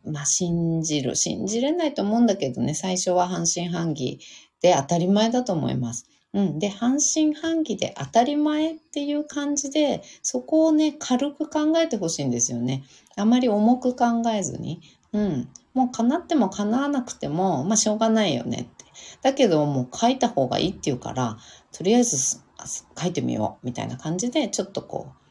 [0.06, 1.16] まあ、信じる。
[1.16, 4.20] 信じれないと思うんだけどね、最初は半信半疑
[4.62, 6.08] で当たり前だと思います。
[6.34, 6.60] うん。
[6.60, 12.84] で、半信半疑で当たり前っていう感じで、そこをね、軽く考えてほしいんですよね。
[13.16, 14.82] あまり重く考えずに。
[15.14, 15.50] うん。
[15.74, 18.86] もう叶っても叶わなくても、まあしょうがないよねって。
[19.22, 21.38] だけどもう書いた方がいいっていうから、
[21.72, 25.25] とりあえず書いてみようみたいな感じで、ちょっとこう、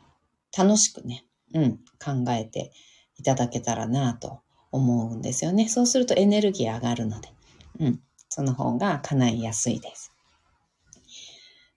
[0.56, 2.72] 楽しくね、うん、考えて
[3.18, 4.40] いただけたらなと
[4.70, 5.68] 思うんですよね。
[5.68, 7.28] そうするとエネルギー上がるので、
[7.80, 10.12] うん、その方が叶いやすいです。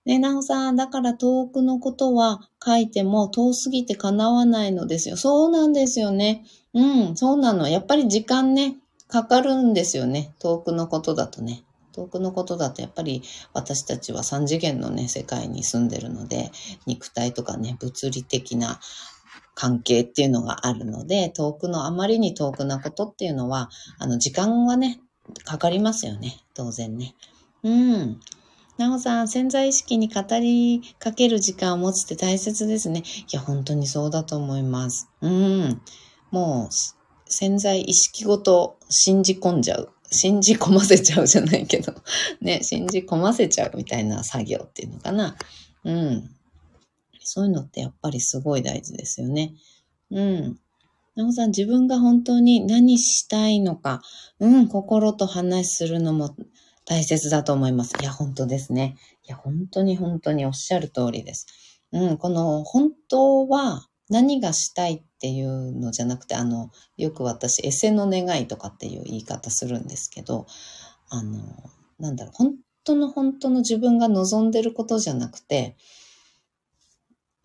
[0.05, 5.17] ね、なおさん、だから遠くのことは書いても遠すぎて叶わないのですよ。
[5.17, 6.45] そうなんですよね。
[6.73, 7.67] うん、そうなの。
[7.67, 8.77] やっぱり時間ね、
[9.09, 10.33] かかるんですよね。
[10.39, 11.63] 遠くのことだとね。
[11.97, 13.23] 遠くのことだとやっぱり
[13.53, 16.51] 私たちは三次元のね、世界に住んでるので、
[16.85, 18.79] 肉体とかね、物理的な
[19.55, 25.01] 関係っていうのがあるので、遠くのあまりに遠くなことっていうのは、あの、時間はね、
[25.43, 26.37] かかりますよね。
[26.53, 27.15] 当然ね。
[27.63, 28.19] うん。
[28.77, 32.99] なおさん、潜在意識に語りかける時間を持つって大切ですね。
[32.99, 35.09] いや、本当にそうだと思います。
[35.21, 35.81] うん。
[36.29, 36.73] もう、
[37.25, 39.89] 潜在意識ごと信じ込んじゃう。
[40.09, 41.93] 信じ込ませちゃうじゃないけど。
[42.41, 45.35] ね、信じ込ませちゃうみたいな作業っていうのかな。
[45.83, 46.29] うん。
[47.23, 49.53] そういうのってやっぱりすごい大事ですよね。
[50.11, 50.59] うん。
[51.15, 54.01] なおさん、自分が本当に何したいのか、
[54.39, 56.35] うん、心と話するのも
[56.85, 57.95] 大切だと思います。
[57.99, 58.95] いや、本当ですね。
[59.25, 61.47] いや、本当に本当におっしゃる通りです。
[61.91, 70.45] うん、この本当は何がしたいっていうのじゃなくて、あの、よく私、エセの願いとかっていう言い方するんですけど、
[71.09, 71.41] あの、
[71.99, 72.53] なんだろう、本
[72.83, 75.75] 当の本当の自分が望んでることじゃなくて、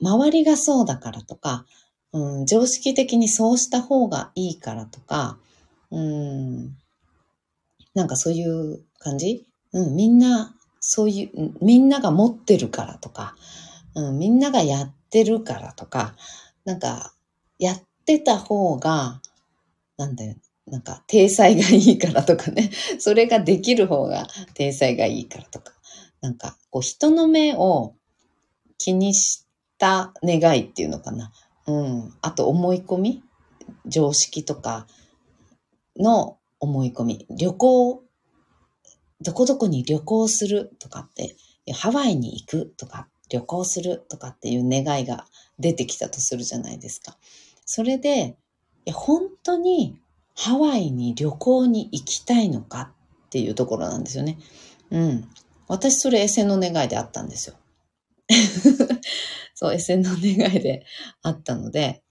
[0.03, 1.65] 周りがそうだからとか、
[2.13, 5.39] うん、常識的にそうした方がいいからとか、
[5.91, 6.77] うん、
[7.95, 9.47] なんかそういう感じ？
[9.73, 13.35] うん、みんな、そういう、みんなが持ってるからとか、
[13.95, 16.15] うん、みんながやってるからとか、
[16.67, 17.15] なんか、
[17.63, 19.23] やってた方が、
[19.97, 20.35] なんだよ、
[20.67, 25.73] なんか、体裁がいいからとかね、 それができる方が体裁がいいからとか、
[26.21, 27.95] なんか、こう、人の目を
[28.79, 29.47] 気にし
[29.79, 31.33] た願いっていうのかな。
[31.69, 32.15] うん。
[32.21, 33.23] あと、思い込み
[33.87, 34.89] 常識とか
[35.97, 37.27] の思い込み。
[37.31, 38.03] 旅行
[39.21, 41.37] どこどこに旅行するとかって、
[41.73, 45.27] ハワイに行くとか、旅行するとかっていう願いが
[45.59, 47.17] 出てきたとするじゃないですか。
[47.65, 48.37] それで、
[48.93, 49.99] 本当に
[50.35, 52.93] ハワイに旅行に行きたいのか
[53.27, 54.39] っていうところなんですよね。
[54.91, 55.29] うん。
[55.69, 57.57] 私それエセの願いであったんですよ。
[59.55, 60.85] そう、エセの願いで
[61.23, 62.03] あったので、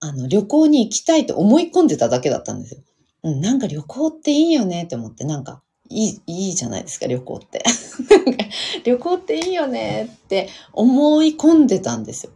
[0.00, 2.80] あの、旅行に行きたいと思い込んでただけだったんですよ。
[3.22, 7.62] うん、なんか旅行っていいよねって思って、なんか、いい、いいじゃないですか、旅行って。
[8.84, 12.32] 旅行っていいよねって思い込んでたんですよ。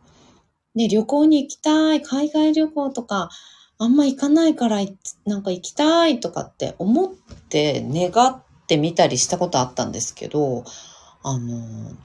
[0.76, 3.30] ね、旅行に行きたい、海外旅行とか、
[3.78, 4.78] あんま行かないから、
[5.24, 7.12] なんか行きたいとかって思っ
[7.48, 10.64] て願ってみたりしたことあったんですけど、
[11.22, 11.96] あの、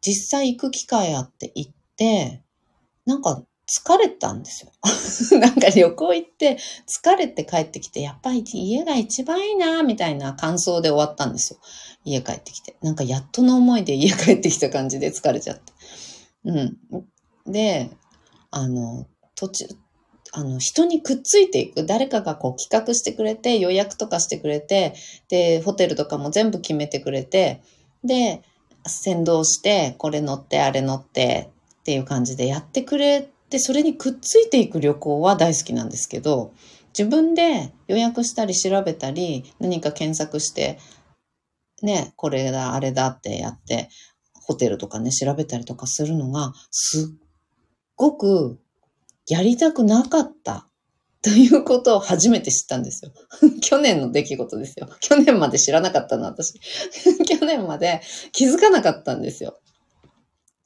[0.00, 2.42] 実際行く機会あって行って、
[3.06, 4.72] なんか疲れたんですよ。
[5.38, 11.60] なんか旅行行って疲れて帰ってきて、やっぱり家が一番いいな、みたいな感想で終わったんですよ。
[12.04, 12.76] 家帰ってきて。
[12.82, 15.72] なんかやっとの思いで家帰ってきた感じで疲れちゃって。
[16.44, 16.76] うん。
[17.46, 17.90] で、
[18.50, 19.66] あの、途中、
[20.32, 21.84] あの、人にくっついていく。
[21.84, 24.94] 誰かがこう企画してくれて、予約とかしてくれて、
[25.28, 27.62] で、ホテルとかも全部決めてくれて、
[28.04, 28.42] で、
[28.86, 36.54] 先導して、これ乗って、あれ乗ってっていう感じでやってくれで、それにくっついていく旅行は大好きなんですけど、
[36.98, 40.78] 自分で予約したり調べたり、何か検索して、
[41.82, 43.90] ね、これだ、あれだってやって、
[44.32, 47.21] ホテルとかね、調べたりとかするのが、すっ
[48.02, 48.58] ごく
[49.28, 50.66] やりたくなかった
[51.22, 53.12] ということを初めて知ったんですよ。
[53.62, 54.88] 去年の出来事ですよ。
[55.00, 56.54] 去年まで知らなかったの、私。
[57.24, 59.60] 去年まで気づかなかったんですよ。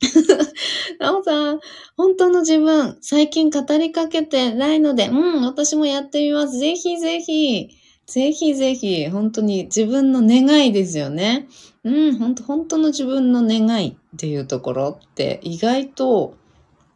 [0.98, 1.60] なおさん、
[1.96, 6.58] 本当の自分、最近語りかけてないので、うん、私もやってみます。
[6.58, 7.68] ぜひぜひ、
[8.06, 11.48] ぜひぜひ、本当に自分の願いですよね。
[11.84, 16.34] うん、本当本当の自分の願いっていうところって意外と、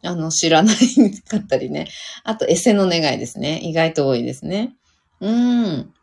[0.03, 0.75] あの、知らない
[1.21, 1.87] かったりね。
[2.23, 3.59] あと、エセの願いですね。
[3.63, 4.75] 意外と多いですね。
[5.19, 5.93] うん。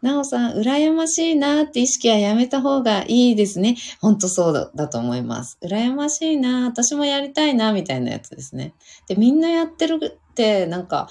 [0.00, 3.76] なおさん、羨ましいなって意識はやめた方がいいですね。
[4.00, 5.58] ほんとそうだだと思います。
[5.60, 8.74] 羨ましいな私もやりたいなみたいなやつですね。
[9.08, 9.98] で、みんなやってる
[10.30, 11.08] って、なんか、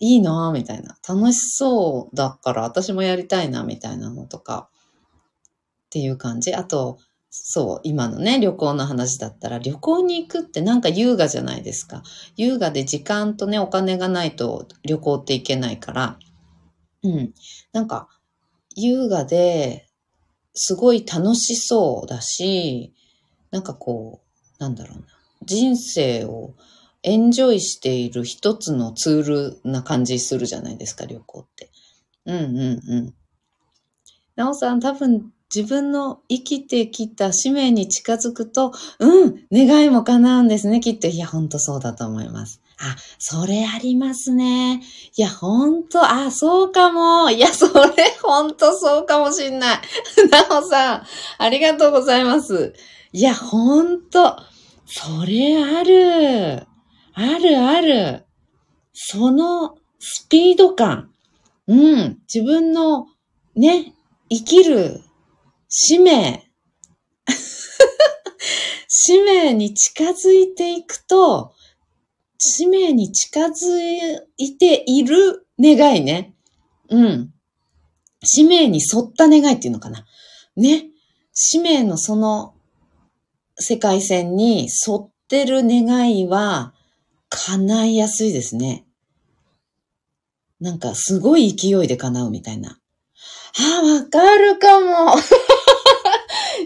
[0.00, 0.96] いいなみたいな。
[1.08, 4.68] 楽しそうだから私もやりたいなみたいなのとか、
[5.86, 6.54] っていう感じ。
[6.54, 6.98] あと、
[7.30, 12.02] そう、今のね、旅行の話だったら、旅行に行くってなんか優雅じゃないですか。
[12.36, 16.18] 優雅で時間とね、お金がないと旅行って行けないから、
[17.04, 17.32] うん。
[17.72, 18.08] なんか、
[18.74, 19.86] 優雅で、
[20.54, 22.92] すごい楽しそうだし、
[23.52, 24.20] なんかこ
[24.58, 25.04] う、なんだろうな。
[25.44, 26.54] 人生を
[27.04, 31.70] エンジョイしている一つのツールな感じするじゃないですか、旅行って。
[32.26, 33.14] うんうんうん。
[34.34, 41.08] なおさん、多分自分の生きてきた使命に近づくと、うん、願いも叶うんですね、きっと。
[41.08, 42.62] いや、ほんとそうだと思います。
[42.78, 44.80] あ、それありますね。
[45.16, 47.30] いや、ほんと、あ、そうかも。
[47.30, 49.80] いや、それほんとそうかもしんない。
[50.30, 51.02] なおさん、
[51.38, 52.72] ありがとうございます。
[53.12, 54.36] いや、ほんと、
[54.86, 56.66] それある。
[57.12, 58.24] あるある。
[58.92, 61.10] そのスピード感。
[61.66, 62.18] うん。
[62.32, 63.06] 自分の
[63.56, 63.94] ね、
[64.30, 65.02] 生きる
[65.70, 66.42] 使命。
[68.88, 71.54] 使命に近づいていくと、
[72.38, 76.34] 使命に近づいている願いね。
[76.88, 77.32] うん。
[78.24, 80.04] 使命に沿った願いっていうのかな。
[80.56, 80.88] ね。
[81.32, 82.54] 使命のその
[83.56, 86.74] 世界線に沿ってる願いは
[87.28, 88.84] 叶いやすいですね。
[90.60, 92.78] なんかすごい勢いで叶うみたいな。
[93.58, 95.14] あ、わかるかも。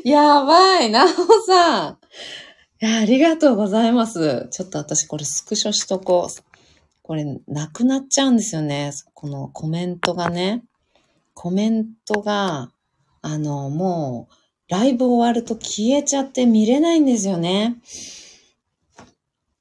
[0.05, 1.07] やばい、なお
[1.47, 1.99] さん。
[2.83, 4.49] いや、ありがとうございます。
[4.51, 6.43] ちょっと私これスクショしとこう。
[7.01, 8.93] これ、なくなっちゃうんですよね。
[9.15, 10.63] このコメントがね。
[11.33, 12.71] コメントが、
[13.23, 14.35] あの、もう、
[14.69, 17.79] ライブ終わると消えちゃって見れないんですよね。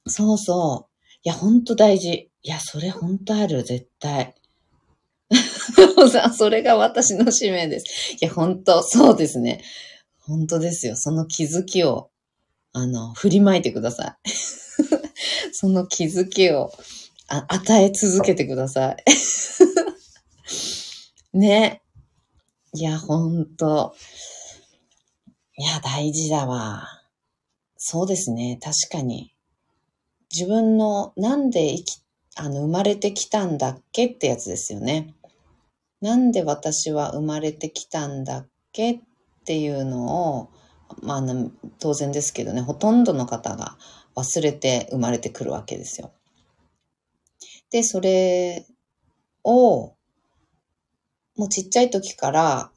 [0.06, 0.94] そうそう。
[1.22, 2.30] いや、ほんと大事。
[2.42, 4.34] いや、それほんとある、絶対。
[6.36, 8.16] それが私の使命です。
[8.16, 9.62] いや、ほんと、そうですね。
[10.26, 10.96] ほんとですよ。
[10.96, 12.10] その気づきを
[12.76, 14.28] あの、振りまいてください。
[15.54, 16.72] その気づきを
[17.28, 18.96] あ与え続けてください。
[21.38, 21.82] ね。
[22.72, 23.94] いや、ほんと。
[25.56, 26.88] いや、大事だわ。
[27.76, 28.58] そうですね。
[28.60, 29.32] 確かに。
[30.32, 32.02] 自分のなんで生き、
[32.34, 35.14] あの、生まれてきたんだっけってやつですよね。
[36.00, 39.00] なんで私は生まれてきたんだっけっ
[39.44, 40.50] ていうのを、
[41.02, 41.22] まあ、
[41.78, 43.76] 当然ですけどね、ほとんどの方が
[44.16, 46.12] 忘れて生まれてくるわけですよ。
[47.70, 48.66] で、それ
[49.42, 49.94] を、
[51.36, 52.70] もうちっちゃい時から、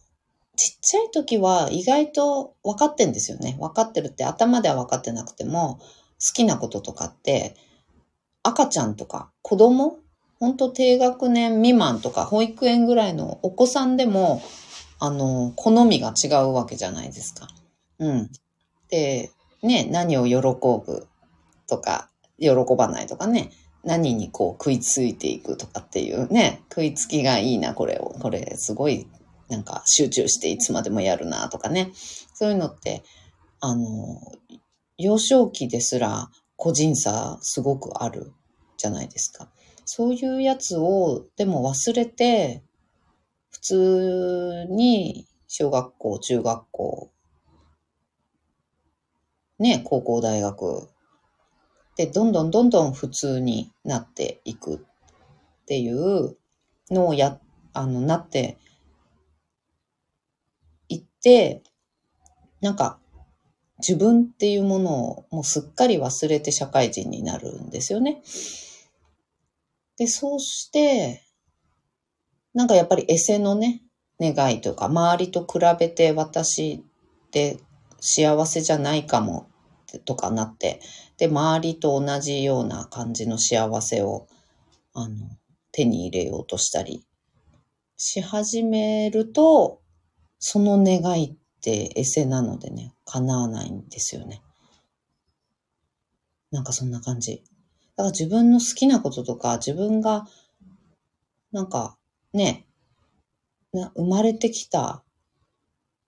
[0.55, 3.55] ちっちゃい時は意外と分かってんですよね。
[3.59, 5.77] 分かってるって頭では分かってなくても、
[6.19, 7.55] 好きなこととかって、
[8.41, 9.99] 赤ちゃんとか子供
[10.39, 14.41] 本当低学年未満とか保育園ぐらいのお子さんでも、
[14.99, 17.47] あの、好みが違うわけじゃないですか。
[17.99, 18.29] うん。
[18.89, 19.31] で、
[19.61, 21.07] ね、何を喜ぶ
[21.67, 23.51] とか、喜ばないとかね、
[23.83, 28.15] 何にこう食いついていくとかっていうね、食いつきがいいな、これを。
[28.19, 29.07] これすごい
[29.49, 31.91] なんか集中していつまでもやるなとかね。
[32.33, 33.03] そういうのって、
[33.59, 34.21] あの、
[34.97, 38.33] 幼少期ですら個人差すごくある
[38.77, 39.49] じゃないですか。
[39.85, 42.63] そういうやつをでも忘れて、
[43.57, 47.11] 普通に小学校、中学校、
[49.57, 50.87] ね、高校、大学
[51.95, 54.79] で、どんどんどんどん普通になっていくっ
[55.65, 56.37] ていう
[56.91, 57.39] のをや、
[57.73, 58.59] あの、なって
[60.87, 61.63] いって、
[62.61, 62.99] なんか、
[63.79, 68.21] 自分っていうものをもうすっかり忘れて社会人になるんですよね。
[69.97, 71.26] で、そうして、
[72.57, 73.83] なんかやっぱりエセのね、
[74.19, 76.83] 願いというか、周りと比べて私
[77.27, 77.59] って
[77.99, 79.47] 幸せじゃないかも
[80.05, 80.79] とかなって、
[81.19, 84.25] で、周りと同じような感じの幸せを、
[84.95, 85.29] あの、
[85.71, 87.05] 手に入れようとしたり
[87.95, 89.83] し始めると、
[90.39, 94.41] その願いってエセなのでね、叶わないんですよね。
[96.49, 97.43] なんかそんな感じ。
[97.95, 100.25] だから自分の好きなこととか、自分が、
[101.51, 101.99] なんか
[102.33, 102.65] ね、
[103.73, 105.03] な生まれてきた、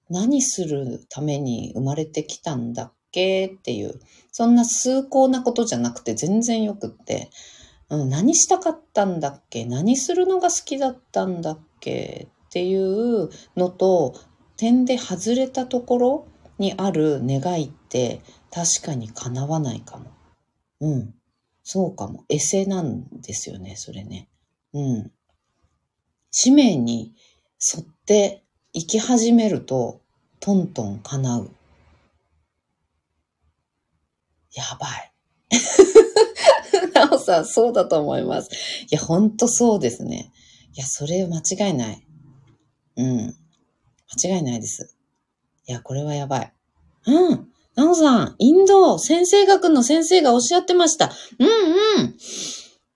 [0.09, 3.47] 何するために生まれてきたんだっけ？
[3.47, 3.99] っていう、
[4.31, 7.29] そんな崇高なことじゃなくて全然よくって、
[7.89, 9.65] うん、何したかったんだっけ？
[9.65, 12.27] 何するのが好きだったんだっけ？
[12.47, 14.15] っていうのと、
[14.57, 20.11] 点で外れたところにある願いって確かに叶わないかも。
[20.81, 21.13] うん。
[21.63, 22.25] そうかも。
[22.29, 24.27] エセなんですよね、それね。
[24.73, 25.11] うん。
[26.31, 27.13] 使命に
[27.75, 30.01] 沿って生き始めると、
[30.39, 31.51] トントン叶う。
[34.53, 35.13] やばい。
[36.93, 38.49] なおさん、そうだと思います。
[38.89, 40.31] いや、ほんとそうですね。
[40.73, 42.05] いや、それ間違いない。
[42.97, 43.35] うん。
[44.23, 44.95] 間違いないです。
[45.67, 46.53] いや、これはやばい。
[47.05, 47.49] うん。
[47.75, 51.11] なおさん、インド、先生学の先生がおっしゃってました。
[51.37, 52.15] うんうん。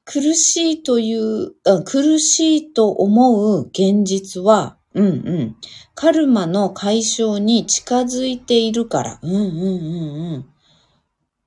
[0.06, 1.54] 苦しいという
[1.86, 5.56] 苦しいと思う現実は、うんうん。
[5.96, 9.20] カルマの解消に近づいているから。
[9.22, 10.46] うんうんうんうん。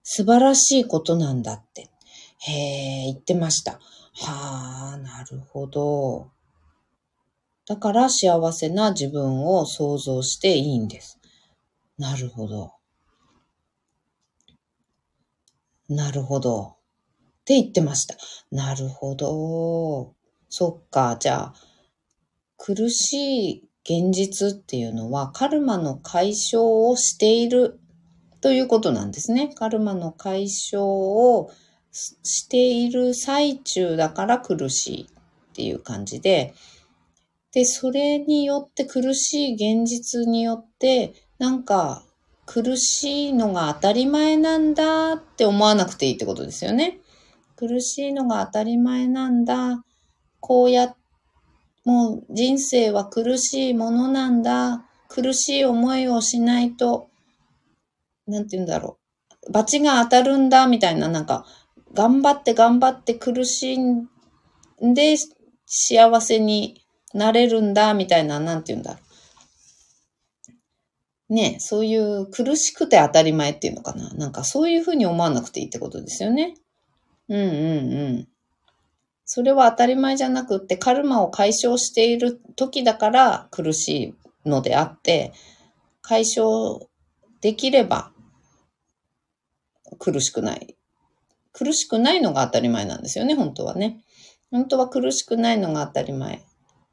[0.02, 1.90] 素晴らしいことなんだって。
[2.38, 3.80] へえ、言ってました。
[4.14, 6.30] はあ、なるほど。
[7.66, 11.18] だから幸せな自分を想像していいんです。
[11.98, 12.72] なるほど。
[15.88, 16.75] なるほど。
[17.46, 18.16] って言ってました。
[18.50, 20.14] なるほど。
[20.48, 21.16] そっか。
[21.20, 21.54] じゃあ、
[22.58, 27.78] 苦しい現実っていうのはカルマの解消をしている
[28.40, 29.54] ということなんですね。
[29.54, 31.52] カルマの解消を
[31.92, 36.52] している最中だから苦しいっていう感じで、
[37.52, 42.02] で、それによって苦しい現実によって、なんか
[42.44, 46.98] 苦しいのが当たり前なんだって思わなくていいってことですよね。
[47.56, 49.82] 苦しいのが当たり前なんだ。
[50.40, 50.94] こうや、
[51.84, 54.84] もう人生は苦しいものなんだ。
[55.08, 57.08] 苦しい思いをしないと、
[58.26, 58.98] なんて言うんだろ
[59.48, 59.52] う。
[59.52, 61.46] 罰が当たるんだ、みたいな、なんか、
[61.94, 64.08] 頑張って頑張って苦しん
[64.80, 65.16] で
[65.64, 66.84] 幸せに
[67.14, 69.06] なれるんだ、みたいな、なんて言うんだろう。
[71.28, 74.10] ねそういう苦しくて当たり前っていうのかな。
[74.10, 76.54] なんかそういうふうに思わなくていいってことですよね。
[77.28, 78.28] うんうんうん。
[79.24, 84.14] それは当たり前じゃなくって、カルマを解消している時だから苦し
[84.44, 85.32] いのであって、
[86.02, 86.86] 解消
[87.40, 88.12] できれば
[89.98, 90.76] 苦しくない。
[91.52, 94.04] 苦しくないのが当たり前なんですよね、本当はね。
[94.50, 96.44] 本当は苦しくないのが当たり前。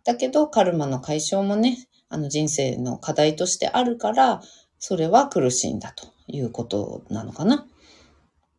[0.04, 4.42] だけど、カルマの解消もね、あの人生の課題としてあるから、
[4.80, 7.68] それは苦しいんだということなのかな。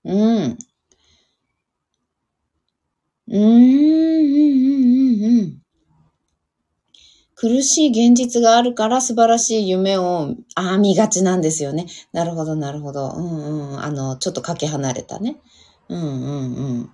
[0.04, 0.58] うん。
[3.28, 5.64] うーん、うん、うん、うん。
[7.36, 11.86] 苦しい現実があるから素晴らしい夢を、あ見がちなんですよね。
[12.12, 13.10] なるほど、なるほど。
[13.10, 13.80] うんうん。
[13.82, 15.36] あの、ちょっとかけ離れたね。
[15.88, 16.90] うんうんうん。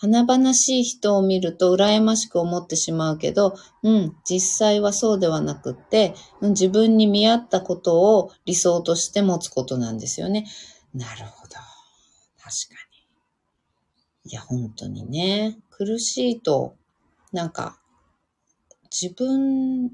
[0.00, 10.46] 華々しい人を見ると羨ましく思ってしまうけど、うん、実際はそうではなくって、うん、自分に見合ったことを理想として持つことなんですよね。
[10.94, 11.54] なるほど。
[11.54, 12.87] 確かに。
[14.30, 16.76] いや、本当にね、苦しいと、
[17.32, 17.80] なんか、
[18.90, 19.90] 自分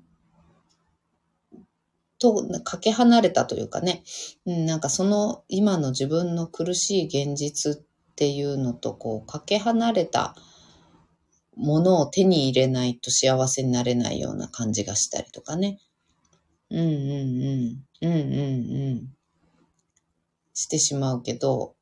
[2.18, 4.03] とかけ離れたというかね、
[4.45, 7.85] うん、なんかその今の自分の苦しい現実っ
[8.16, 10.35] ていうのとこうかけ離れた
[11.57, 15.78] ものを手に入れないと幸せになれないような感じがしたりとかね。
[16.70, 17.85] うんうんうん。
[18.01, 19.14] うんうんうん。
[20.55, 21.74] してしまうけど、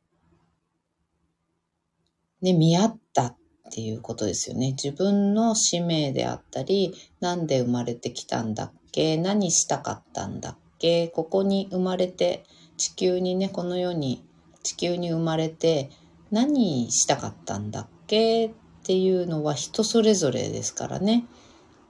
[2.42, 3.36] ね、見合ったっ
[3.72, 4.72] ていうことですよね。
[4.72, 12.44] 自分の使命であったり、なんで生まれてきたんだっけ何したかったんだっけここに生まれて、
[12.76, 14.24] 地球にね、この世に、
[14.62, 15.90] 地球に生まれて、
[16.30, 18.50] 何したかったんだっけっ
[18.84, 21.24] ていうのは人それぞれですからね。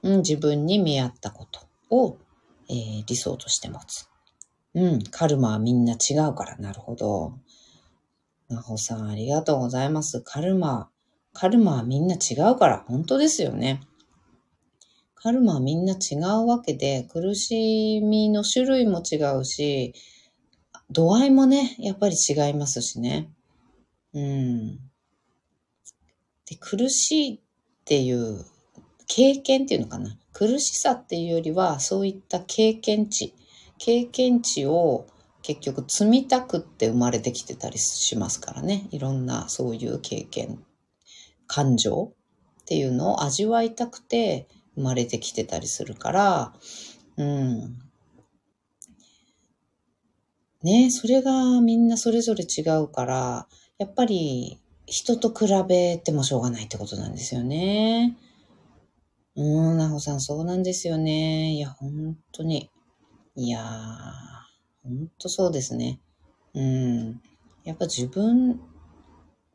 [0.03, 2.17] うん、自分に見合ったことを、
[2.69, 4.07] えー、理想として持つ。
[4.75, 7.33] うん、カルマはみんな違うから、なるほど。
[8.53, 10.21] なほさん、ありがとうございます。
[10.21, 10.89] カルマ、
[11.33, 13.81] カルマはみんな違うから、本当ですよね。
[15.15, 19.93] カルマはみんな違うわけで、苦しみの種類も違うし、
[20.91, 23.31] 度合いもね、やっぱり違いますしね。
[24.13, 24.75] うん。
[26.45, 27.39] で、苦しいっ
[27.85, 28.45] ていう
[29.07, 30.17] 経験っていうのかな。
[30.33, 33.33] 苦しさっていうよりは、そういった経験値。
[33.77, 35.07] 経験値を
[35.43, 38.87] 結局積みたくって生まれてきてたりしますからね。
[38.91, 40.63] いろんなそういう経験、
[41.47, 42.13] 感情
[42.61, 46.53] っていうのを味わいたくて生まれてきてたりするから、
[47.17, 47.79] うん。
[50.63, 58.17] ねそれがみんなそれぞれ違うから、やっぱり人と比べてもしょうがないってことなんですよね。
[59.35, 61.53] うん、なほさん、そうなんですよね。
[61.53, 62.69] いや、本当に。
[63.35, 64.32] いやー、
[64.83, 65.99] 本当そうですね。
[66.53, 67.21] うん。
[67.63, 68.59] やっぱ自分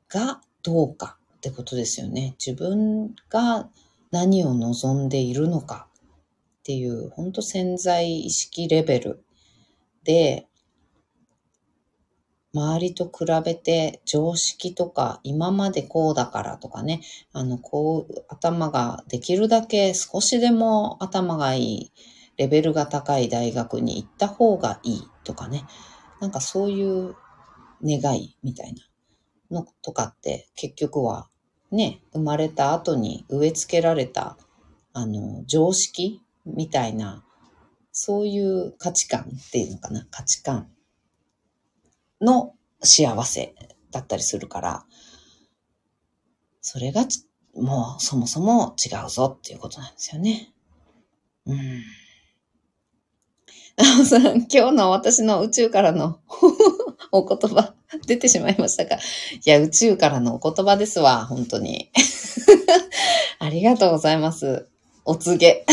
[0.08, 2.34] がどうかってことですよね。
[2.44, 3.68] 自分が
[4.10, 5.88] 何を望んでいるのか
[6.60, 9.24] っていう、本当潜在意識レベル
[10.04, 10.46] で、
[12.54, 17.02] 周りと比べて常識とか今までこうだからとかね、
[17.32, 21.92] あの、こう、頭ができるだけ少しでも頭がいい、
[22.38, 25.64] レベルが高い大学に行った方がいいとかね、
[26.20, 27.14] なんかそういう
[27.84, 28.74] 願いみたい
[29.50, 31.28] なのとかって結局は
[31.70, 34.38] ね、生まれた後に植え付けられた、
[34.94, 37.24] あの、常識みたいな、
[37.92, 40.70] そういう価値観っていうのかな、価値観
[42.20, 43.54] の幸せ
[43.90, 44.84] だったりするから、
[46.60, 47.04] それが
[47.54, 50.52] もうそもそも違うぞっていうことなんですよね。
[51.46, 51.82] うん。
[53.78, 56.18] なおさん、今日の私の宇宙からの
[57.12, 57.74] お言葉
[58.06, 58.96] 出てしまいましたか？
[58.96, 58.98] い
[59.44, 61.88] や、宇宙からのお言葉ですわ、本当に。
[63.38, 64.66] ありがとうございます。
[65.04, 65.64] お告げ。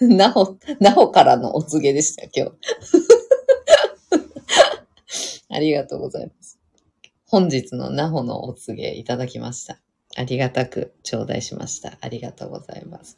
[0.00, 2.56] なほ、なほからのお告げでした、今日。
[5.48, 6.58] ありがとうございます。
[7.26, 9.78] 本日のなほのお告げいただきました。
[10.16, 11.98] ありがたく頂戴しました。
[12.00, 13.16] ありがとうございます。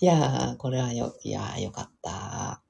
[0.00, 2.62] いやー、これはよ、いやー、よかった。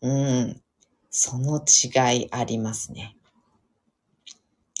[0.00, 0.62] うん。
[1.10, 3.16] その違いありますね。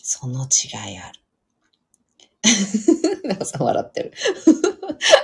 [0.02, 1.20] その違いある。
[3.28, 4.12] なおさん笑ってる。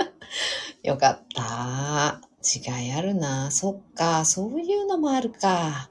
[0.84, 2.20] よかった。
[2.44, 3.50] 違いあるな。
[3.50, 4.26] そっか。
[4.26, 5.88] そういうのもあるか。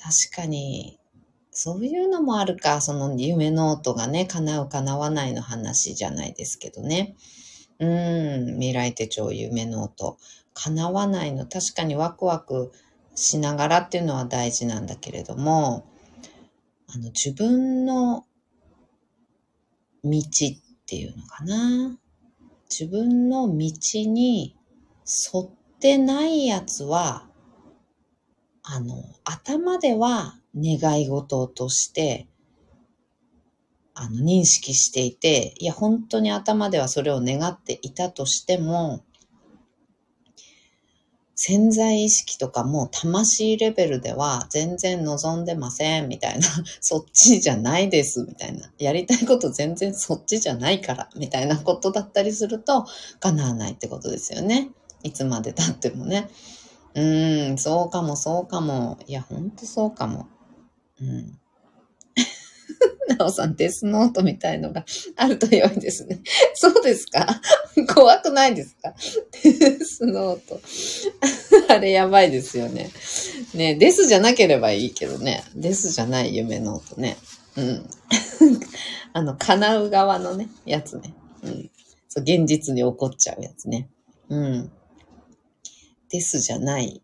[0.00, 0.98] 確かに。
[1.50, 2.80] そういうのもあるか。
[2.80, 7.14] その夢ノートがね、叶う叶わないの話じゃないですけどね。
[7.84, 8.54] うん。
[8.54, 10.18] 未来手帳夢ノート。
[10.54, 11.46] 叶わないの。
[11.46, 12.72] 確かにワクワク
[13.14, 15.86] しながらっていうのは大事なんだけれども、
[16.88, 18.24] あの、自分の
[20.04, 21.98] 道っていうのかな。
[22.70, 23.56] 自分の道
[24.06, 24.56] に
[25.06, 25.48] 沿っ
[25.80, 27.28] てないやつは、
[28.62, 32.26] あの、頭では願い事として、
[33.94, 39.04] あの、認識していて、いや、本当に頭ではそれを願っていたとしても、
[41.36, 46.46] 潜在意識とかも魂レベルでは全然望んでませんみたいな、
[46.80, 52.86] そっちじゃないですみたいな、やりたいこと全然そっちじゃないからみたいな ことだったりすると
[53.20, 54.70] 叶わないってことですよね。
[55.02, 56.30] いつまで経ってもね。
[56.94, 58.98] うーん、そうかもそうかも。
[59.06, 60.28] いや、ほんとそうかも。
[61.00, 61.38] うん。
[63.08, 64.84] なおさん、デスノートみたいのが
[65.16, 66.20] あると良いですね。
[66.54, 67.40] そうですか？
[67.94, 68.94] 怖くないですか？
[69.42, 70.60] デスノート。
[71.68, 72.90] あれやばいですよね。
[73.54, 75.44] ね、デスじゃなければいいけどね。
[75.54, 77.16] デスじゃない夢ノートね。
[77.56, 77.88] うん。
[79.12, 81.14] あの、叶う側のね、やつね。
[81.42, 81.70] うん。
[82.08, 83.88] そう、現実に起こっちゃうやつね。
[84.28, 84.72] うん。
[86.10, 87.02] デスじゃない、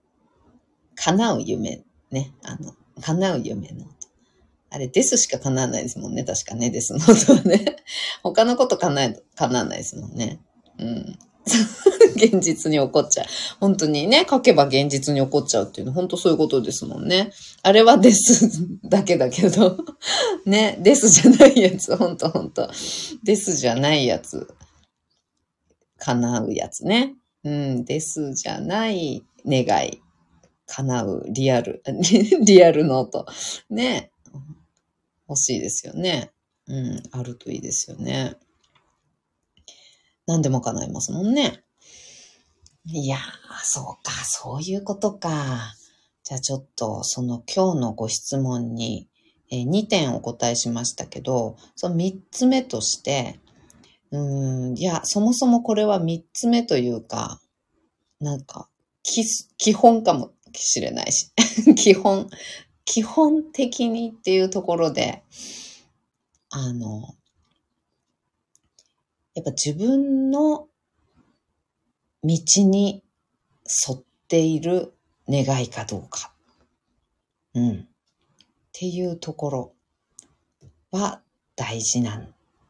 [0.97, 2.33] 叶う夢ね。
[2.43, 4.00] あの、叶う夢ノート。
[4.71, 6.25] あれ、デスしか叶わないですもんね。
[6.25, 7.77] 確かね、デスノートはね。
[8.23, 10.41] 他のこと叶え、叶わないですもんね。
[10.79, 11.19] うん。
[12.15, 13.27] 現実に起こっちゃう。
[13.59, 17.33] 本当にね、書けば現実に起こっちゃうっていうの、本当そういうことですもんね。
[17.63, 18.49] あれはデス
[18.85, 19.77] だけだけど、
[20.47, 22.71] ね、デスじゃないやつ、本当本当
[23.25, 24.47] デスじゃないやつ、
[25.99, 27.15] 叶うやつね。
[27.43, 30.01] うん、デスじゃない願い、
[30.67, 31.83] 叶うリアル、
[32.45, 33.27] リアルノート。
[33.71, 34.13] ね、
[35.31, 36.33] 欲しいですよね。
[36.67, 38.35] うん、あるといいですよね。
[40.27, 41.63] 何でも叶いますもんね。
[42.87, 43.21] いやー、
[43.63, 45.75] そうか、そういうことか。
[46.25, 49.09] じゃあちょっと、その今日のご質問に、
[49.53, 53.39] えー2点お答えしましたけど、その3つ目として、
[54.11, 57.41] うーん、いや、そもそもこれは3つ目というか、
[58.21, 58.69] なんか、
[59.03, 61.33] 基本かもしれないし、
[61.77, 62.29] 基本、
[62.91, 65.23] 基本的にっていうところで、
[66.51, 67.15] あの、
[69.33, 70.67] やっぱ自分の
[72.25, 72.33] 道
[72.65, 73.05] に
[73.89, 74.93] 沿っている
[75.29, 76.33] 願いかどうか。
[77.55, 77.71] うん。
[77.75, 77.87] っ
[78.73, 79.73] ていうところ
[80.91, 81.23] は
[81.55, 82.21] 大事な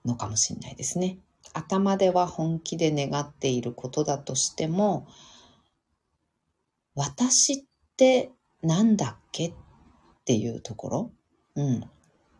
[0.04, 1.16] のかもしれないですね。
[1.54, 5.08] 頭では本気で願っていることだとしても、
[6.94, 7.64] 私っ
[7.96, 9.52] てなんだっけっ
[10.20, 11.12] っていうところ、
[11.56, 11.84] うん、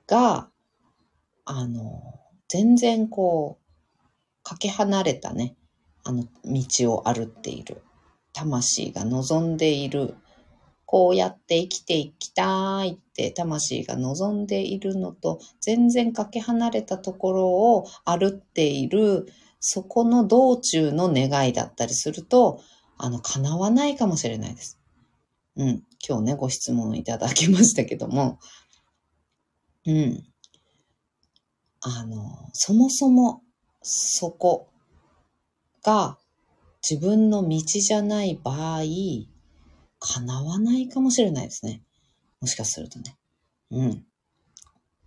[0.06, 0.48] が、
[1.44, 5.56] あの、全然こう、かけ離れたね、
[6.04, 7.82] あの、道を歩っている。
[8.32, 10.14] 魂が望んでいる。
[10.86, 19.28] こうやって生きていきたいって魂が望んでいるのと全然かけ離れたところを歩っている
[19.60, 22.60] そこの道中の願いだったりすると、
[22.96, 24.80] あの、叶わないかもしれないです。
[25.56, 25.82] うん。
[26.06, 28.38] 今日ね、ご質問いただきましたけども、
[29.86, 30.24] うん。
[31.82, 33.42] あの、そもそも
[33.82, 34.68] そこ
[35.82, 36.18] が
[36.88, 38.82] 自分の道じゃない場合、
[39.98, 41.82] 叶わないかもしれないですね。
[42.40, 43.16] もしかするとね。
[43.70, 43.90] うん。
[43.90, 43.94] っ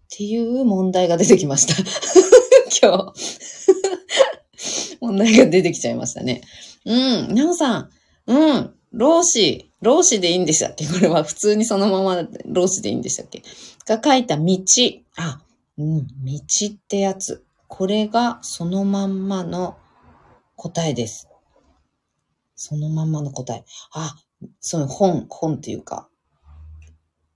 [0.10, 1.74] ていう問題が出てきました。
[2.82, 4.98] 今日。
[5.02, 6.42] 問題が出てきちゃいましたね。
[6.86, 7.34] うん。
[7.34, 7.90] なおさん。
[8.28, 8.76] うん。
[8.92, 9.72] 老子。
[9.84, 10.88] 老子でいいんでしたっけ？
[10.88, 13.44] これは普通にそのまま老子でいいんでしたっけ？
[13.86, 14.58] が書いた道。
[15.18, 15.42] あ、
[15.78, 16.08] うん。
[16.26, 17.44] 道ってやつ。
[17.68, 19.78] これがそのまんまの
[20.56, 21.28] 答えです。
[22.56, 23.66] そのまんまの答え。
[23.92, 24.16] あ、
[24.60, 26.08] その本、本っていうか、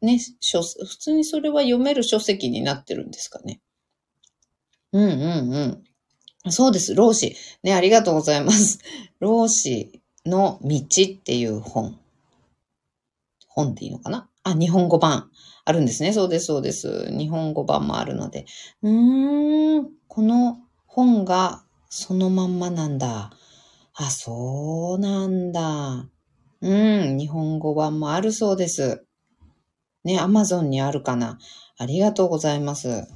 [0.02, 3.62] ね、書、普通にそれは読める書籍になってるんですかね。
[4.94, 5.84] うんうん
[6.46, 6.52] うん。
[6.52, 7.36] そうです、老子。
[7.64, 8.80] ね、ありがとうございます。
[9.20, 12.00] 老子の道っていう本。
[13.58, 14.30] 本っていいのかな？
[14.44, 15.32] あ、日本語版。
[15.66, 16.14] あるんですね。
[16.14, 17.12] そうです、そうです。
[17.12, 18.46] 日本語版もあるので。
[18.84, 23.32] うーん、この本がそのまんまなんだ。
[23.96, 26.08] あ、そうなんだ。
[26.62, 26.74] う
[27.14, 29.04] ん、日本語版もあるそうです。
[30.04, 31.40] ね、アマゾンにあるかな。
[31.78, 33.08] ありがとうございます。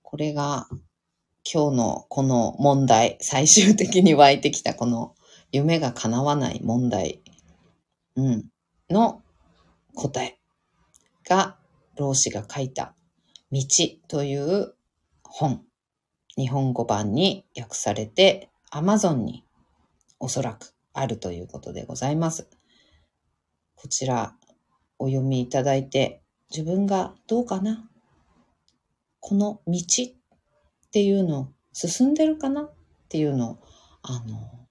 [0.00, 0.66] これが
[1.44, 5.14] 今日のこの問題、最終的に湧いてきたこの
[5.52, 7.20] 夢が叶わない問題、
[8.16, 8.44] うん、
[8.90, 9.22] の
[9.94, 10.38] 答え
[11.28, 11.58] が、
[11.96, 12.94] 老子が書いた
[13.50, 13.62] 道
[14.08, 14.74] という
[15.22, 15.62] 本、
[16.36, 19.44] 日本語版に訳されて、アマゾンに
[20.18, 22.48] おそらくあるということでございます。
[23.74, 24.34] こちら
[24.98, 27.88] お読みいただいて、自分がどうかな？
[29.20, 32.62] この道っていうの進んでるかな？
[32.62, 32.74] っ
[33.08, 33.58] ていうのを、
[34.02, 34.66] あの、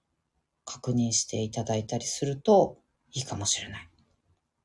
[0.64, 2.78] 確認していただいたりすると
[3.12, 3.88] いいかもしれない。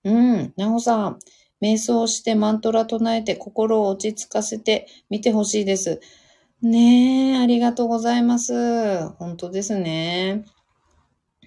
[0.04, 1.20] うん、なおさん、
[1.62, 6.00] 瞑想してマントラ唱えて心を落ち着かせてみてほしいです。
[6.62, 9.08] ねえ、ありがとうございます。
[9.18, 10.46] 本当ですね。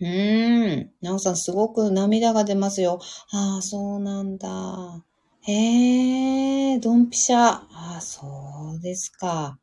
[0.01, 0.91] うーん。
[1.01, 3.01] なおさん、すごく涙が出ますよ。
[3.33, 5.05] ああ、そうなんだ。
[5.43, 7.39] へえ、ドンピシャ。
[7.39, 9.59] ああ、そうですか。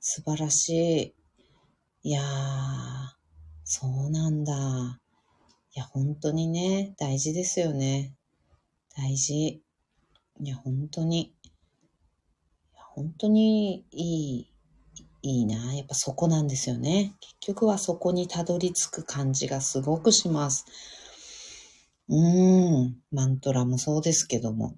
[0.00, 1.14] 素晴らし
[2.02, 2.08] い。
[2.08, 2.24] いやー、
[3.64, 5.00] そうなんだ。
[5.74, 8.14] いや、本当にね、大事ですよね。
[8.96, 9.62] 大事。
[10.40, 11.34] いや、本当に。
[12.74, 14.52] 本当にいい
[15.22, 15.74] いいな。
[15.74, 17.14] やっぱそこなんですよね。
[17.20, 20.66] 結局はそこにたどり着く感じがすごくします。
[22.08, 22.96] うーん。
[23.12, 24.74] マントラもそうですけども。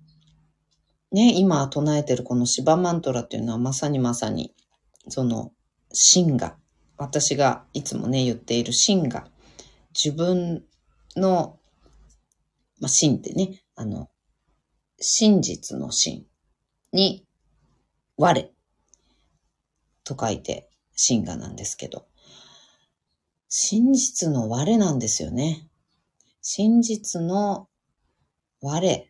[1.12, 4.54] ね、今唱えてるこの芝マントラっていうのはまさにまさに、
[5.08, 5.52] その、
[5.92, 6.56] 真が、
[6.98, 9.26] 私がいつもね、言っている真が、
[9.94, 10.64] 自分
[11.16, 11.58] の、
[12.80, 14.10] まあ、真ってね、あの、
[15.00, 16.26] 真実の真
[16.92, 17.26] に、
[18.16, 18.54] 我
[20.04, 22.06] と書いて、真我なんですけど、
[23.48, 25.68] 真実の我なんですよね。
[26.40, 27.68] 真実の
[28.60, 29.06] 我っ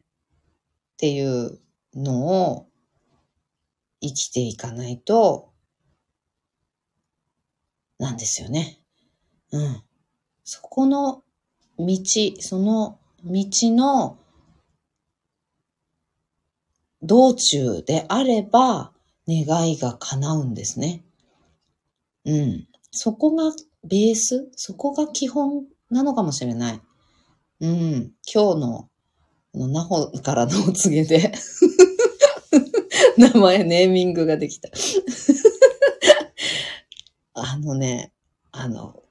[0.97, 1.61] ていう
[1.95, 2.69] のを
[4.01, 5.53] 生きていかないと、
[7.99, 8.81] なんですよね。
[9.51, 9.83] うん。
[10.43, 11.23] そこの
[11.79, 11.87] 道、
[12.41, 14.19] その道の
[17.07, 18.93] 道中であれば、
[19.29, 21.05] 願いが叶うんですね。
[22.25, 22.67] うん。
[22.91, 23.53] そこが
[23.85, 24.49] ベース？
[24.57, 26.81] そこが基本なのかもしれない。
[27.61, 28.13] うん。
[28.33, 28.89] 今日の、
[29.55, 31.33] の、なほからのお告げで
[33.17, 34.69] 名前、ネーミングができた
[37.35, 38.13] あのね、
[38.51, 39.03] あの、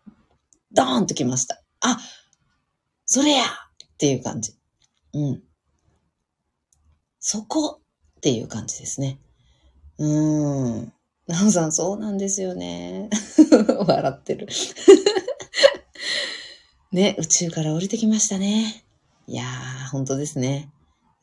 [0.71, 1.61] ドーンときました。
[1.81, 1.99] あ、
[3.05, 3.47] それやっ
[3.97, 4.53] ていう感じ。
[5.13, 5.43] うん。
[7.19, 7.82] そこ
[8.23, 9.19] っていう感じですね。
[9.97, 10.93] うーん。
[11.27, 13.09] なおさん、そうなんですよね。
[13.85, 14.47] 笑ってる。
[16.93, 18.85] ね、宇宙から降りてきましたね。
[19.27, 20.71] いやー、本当ですね。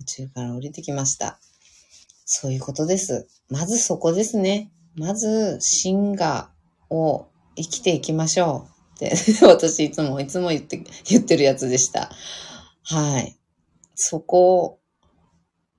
[0.01, 1.41] 宇宙から降りてきました。
[2.27, 3.27] そういうことです。
[3.49, 4.71] まずそこですね。
[4.95, 9.15] まず、シンガーを生きていきましょうって
[9.49, 12.13] 私いつもいつも言って言ってるやつでした。
[12.83, 13.39] はい。
[13.95, 14.81] そこ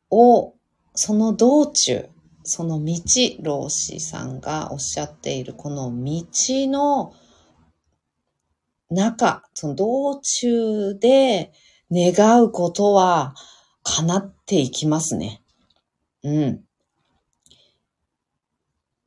[0.09, 0.55] を
[1.04, 2.10] その道中
[2.43, 3.02] その道
[3.41, 6.26] 老子さんがおっしゃっているこの道
[6.68, 7.16] の
[8.91, 11.54] 中その道中で
[11.91, 13.34] 願うことは
[13.82, 15.41] 叶っていきますね。
[16.24, 16.62] うん。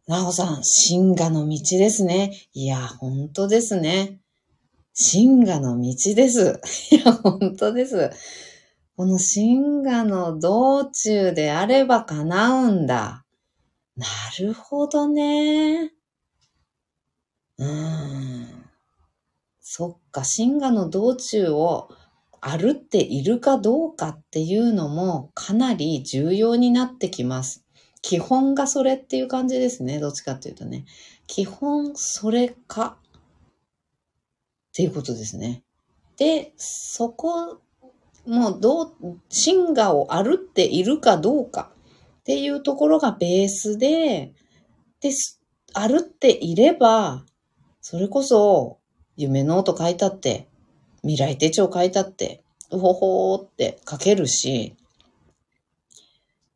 [0.09, 2.37] なおさん、進化の道ですね。
[2.55, 4.19] いや、本当ですね。
[4.95, 6.61] 進化の道です。
[6.91, 8.11] いや、本当です。
[8.97, 13.25] この進化の道中であれば叶うんだ。
[13.97, 14.07] な
[14.39, 15.93] るほどね。
[17.59, 18.65] うん。
[19.61, 21.89] そっか、進化の道中を
[22.41, 27.65] 歩っているかどうかっていうのもかなり重要になってきます。
[28.01, 29.99] 基本がそれっていう感じですね。
[29.99, 30.85] どっちかっていうとね。
[31.27, 35.65] 基本それかっていうことですね。
[36.17, 37.61] で、そこ、
[38.27, 38.93] もうどう、
[39.29, 41.71] 進化を歩っているかどうか
[42.21, 44.33] っていうところがベースで、
[45.01, 45.11] で、
[45.75, 47.25] 歩っていれば、
[47.81, 48.79] それこそ
[49.17, 50.49] 夢ノート書いたって、
[51.03, 54.75] 未来手帳書いたって、うほほーって書けるし、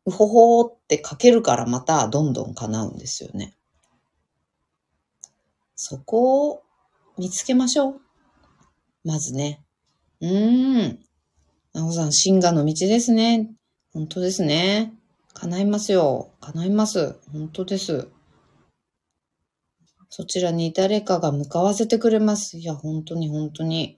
[0.05, 3.55] うほほーって書けるからまたどんどん叶うんですよね。
[5.75, 6.63] そこを
[7.17, 8.01] 見つけましょう。
[9.05, 9.63] まずね。
[10.19, 10.99] うーん。
[11.79, 13.49] なおさん、進化の道ですね。
[13.93, 14.91] 本当ですね。
[15.33, 16.33] 叶いますよ。
[16.41, 17.15] 叶います。
[17.31, 18.09] 本当です。
[20.09, 22.57] そちらに誰かが向かわせてくれます。
[22.57, 23.97] いや、本当に本当に。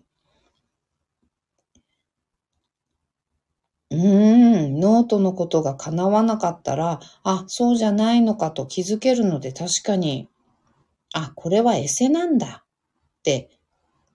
[3.90, 10.30] うーん、ノートのことが叶わなかったら、あ、そうじゃないのかと気づけるので確かに、
[11.16, 13.50] あ、これはエセなんだって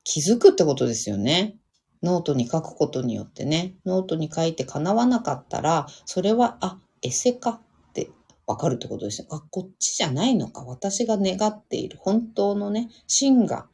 [0.05, 1.57] 気づくってことですよね。
[2.03, 3.75] ノートに書くことによってね。
[3.85, 8.11] ノートに書いて叶わなかったら、それは、あ、エセかって
[8.47, 9.29] わかるってことですよ。
[9.31, 10.65] あ、こっちじゃないのか。
[10.65, 13.67] 私が願っている本当のね、真が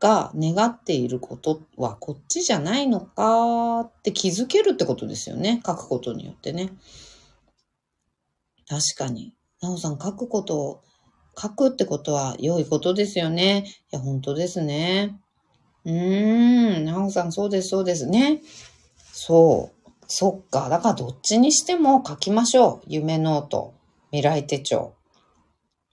[0.00, 5.60] が願っていることはこっちじゃないのかって気づけるってことですよね。
[5.64, 6.72] 書くことによってね。
[8.66, 9.34] 確かに。
[9.60, 10.80] なおさん、書くことを、
[11.36, 13.66] 書くってことは良いことですよね。
[13.92, 15.20] いや、本当ですね。
[15.84, 18.42] うーん、なおさん、そうです、そうですね。
[19.12, 19.90] そう。
[20.06, 20.68] そっか。
[20.68, 22.86] だからどっちにしても書きましょう。
[22.86, 23.74] 夢ノート、
[24.10, 24.94] 未来手帳。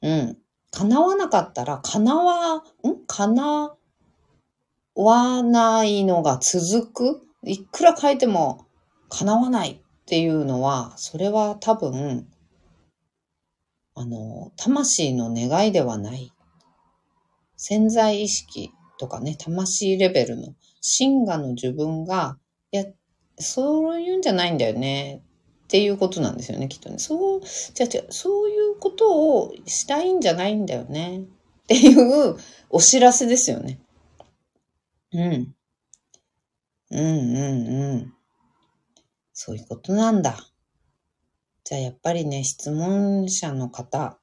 [0.01, 0.37] うん。
[0.71, 2.63] 叶わなかったら、叶わ、ん？
[3.07, 3.77] 叶
[4.95, 7.21] わないのが続く？
[7.43, 8.65] いくら書いても
[9.09, 12.27] 叶わないっていうのは、それは多分、
[13.95, 16.31] あの、魂の願いではない。
[17.55, 22.37] 潜在意識とかね、魂レベルの真我の自分が、
[22.71, 22.85] いや、
[23.39, 25.23] そういうんじゃないんだよね。
[25.65, 26.97] っていうことなんですよね、きっとね。
[26.97, 27.41] そう、
[27.73, 31.19] じゃ違う、そういうことをしたいんじゃないんだよね。
[31.19, 31.25] っ
[31.67, 32.37] ていう
[32.69, 33.79] お知らせですよね。
[35.11, 35.55] うん。
[36.91, 38.13] うんうんうん。
[39.33, 40.37] そういうことなんだ。
[41.65, 44.17] じゃあやっぱりね、質問者の方、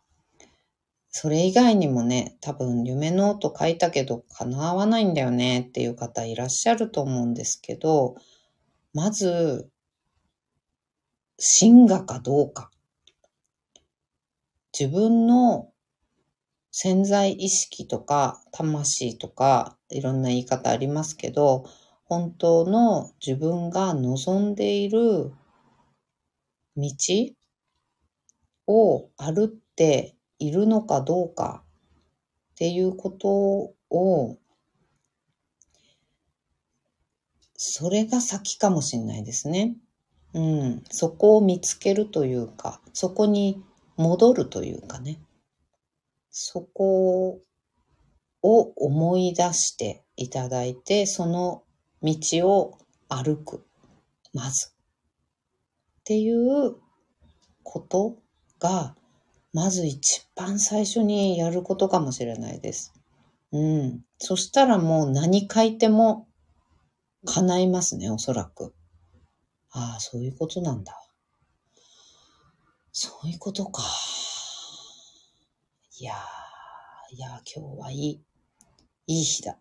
[1.17, 8.17] それ以外にもね、多分夢ノート書いたけど叶わないんだよねっていう方いらっしゃると思うんですけど、
[8.93, 9.71] まず、
[11.39, 12.73] 真我かどうか。
[14.77, 15.71] 自分の
[16.73, 21.65] 潜在意識とか魂とかいろんな言い方ありますけど、
[22.07, 25.31] 本当の自分が望んでいる
[26.77, 26.91] 道
[28.67, 31.63] を歩っているのかどうか
[32.53, 34.39] っていうことを、
[37.57, 39.77] それが先かもしれないですね。
[40.35, 40.85] うん。
[40.91, 43.63] そこを見つけるというか、そこに
[43.97, 45.21] 戻るというかね。
[46.31, 47.41] そこ
[48.43, 51.63] を思い出していただいて、その
[52.03, 52.17] 道
[52.49, 52.79] を
[53.09, 53.65] 歩く。
[54.33, 54.69] まず。
[54.69, 54.71] っ
[56.05, 56.77] ていう
[57.63, 58.19] こと
[58.59, 58.97] が、
[59.55, 62.93] まず一番最初にやることかもしれないです。
[63.53, 64.05] うん。
[64.19, 66.27] そしたらもう何書いても
[67.25, 68.75] 叶いますね、おそらく。
[69.71, 71.01] ああ、そういうことなんだ。
[72.91, 73.83] そういうことか。
[76.01, 78.21] いやー、いやー、今日はいい、
[79.07, 79.57] いい日だ。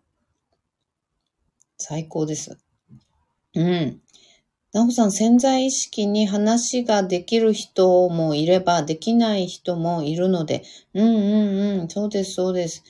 [1.78, 2.58] 最高です。
[3.54, 4.02] うん。
[4.74, 10.64] なおさん、潜在意識に話ができる人もいれば、できない人もいるので、
[10.94, 12.82] うんうんうん、そうです、そうです。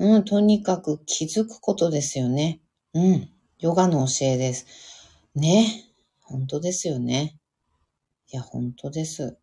[0.00, 2.60] うん、とにかく気づくことですよね。
[2.94, 3.28] うん。
[3.60, 4.66] ヨガの教えです。
[5.36, 5.84] ね。
[6.20, 7.38] 本当ですよね。
[8.32, 9.38] いや、本当です。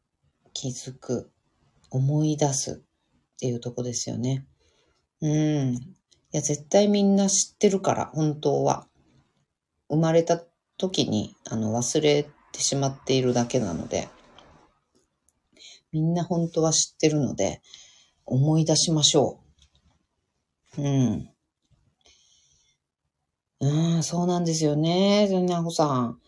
[0.52, 1.32] 気づく。
[1.90, 2.82] 思い出す。
[3.36, 4.46] っていうとこですよね。
[5.22, 5.74] うん。
[5.76, 5.80] い
[6.34, 8.90] や、絶対みんな知ってるから、本当は。
[9.90, 10.44] 生まれた
[10.78, 14.10] 時に、あの、忘れてしまっているだけなので、
[15.92, 17.62] みんな本当は知ってるので、
[18.26, 19.40] 思い出しましょ
[20.78, 20.82] う。
[20.82, 21.30] うん。
[23.60, 26.20] うん、そうなんですよね、なほさん。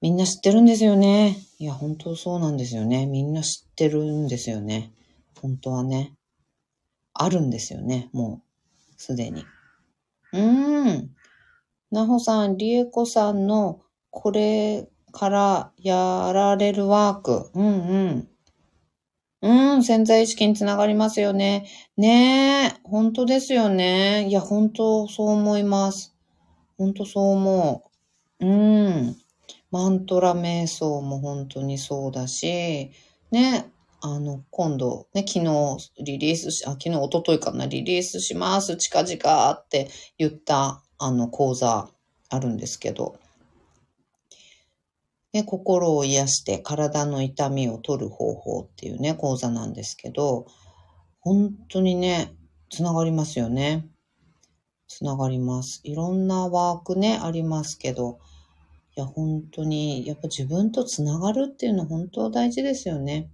[0.00, 1.38] みんな知ってるんですよね。
[1.58, 3.06] いや、本当そうなんですよね。
[3.06, 4.92] みんな知ってるんですよね。
[5.40, 6.14] 本当はね。
[7.14, 8.10] あるんですよね。
[8.12, 9.44] もう、すでに。
[10.32, 11.10] うーん。
[11.90, 13.80] なほさん、りえこさんの
[14.10, 17.50] これからやられるワーク。
[17.54, 17.68] うんう
[18.08, 18.28] ん。
[19.42, 21.66] うん、潜在意識につながりますよね。
[21.96, 24.26] ねえ、本当ですよね。
[24.28, 26.14] いや、本当そう思います。
[26.78, 27.82] 本当そう思
[28.40, 28.46] う。
[28.46, 29.16] うん。
[29.70, 32.92] マントラ瞑想も本当にそうだし、
[33.32, 33.70] ね、
[34.00, 41.88] あの、今度、ね、昨日リリースし、あ、昨日、一昨日かな、リリースします、近々って言った、あの、講座
[42.28, 43.16] あるんですけど、
[45.32, 50.46] ね、心を癒して体の痛みを取る方法っていうね、講座なんですけど、
[51.20, 52.32] 本当にね、
[52.70, 53.88] つながりますよね。
[54.86, 55.80] つながります。
[55.82, 58.20] いろんなワークね、ありますけど、
[58.96, 63.28] いや、本当に、やっぱ自分とつながるっていうのは本当大事ですよね。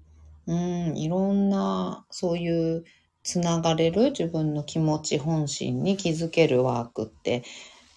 [0.47, 2.85] うん、いろんな、そういう
[3.23, 7.43] つながれる自分の気持ち、本心に気づけるワークって、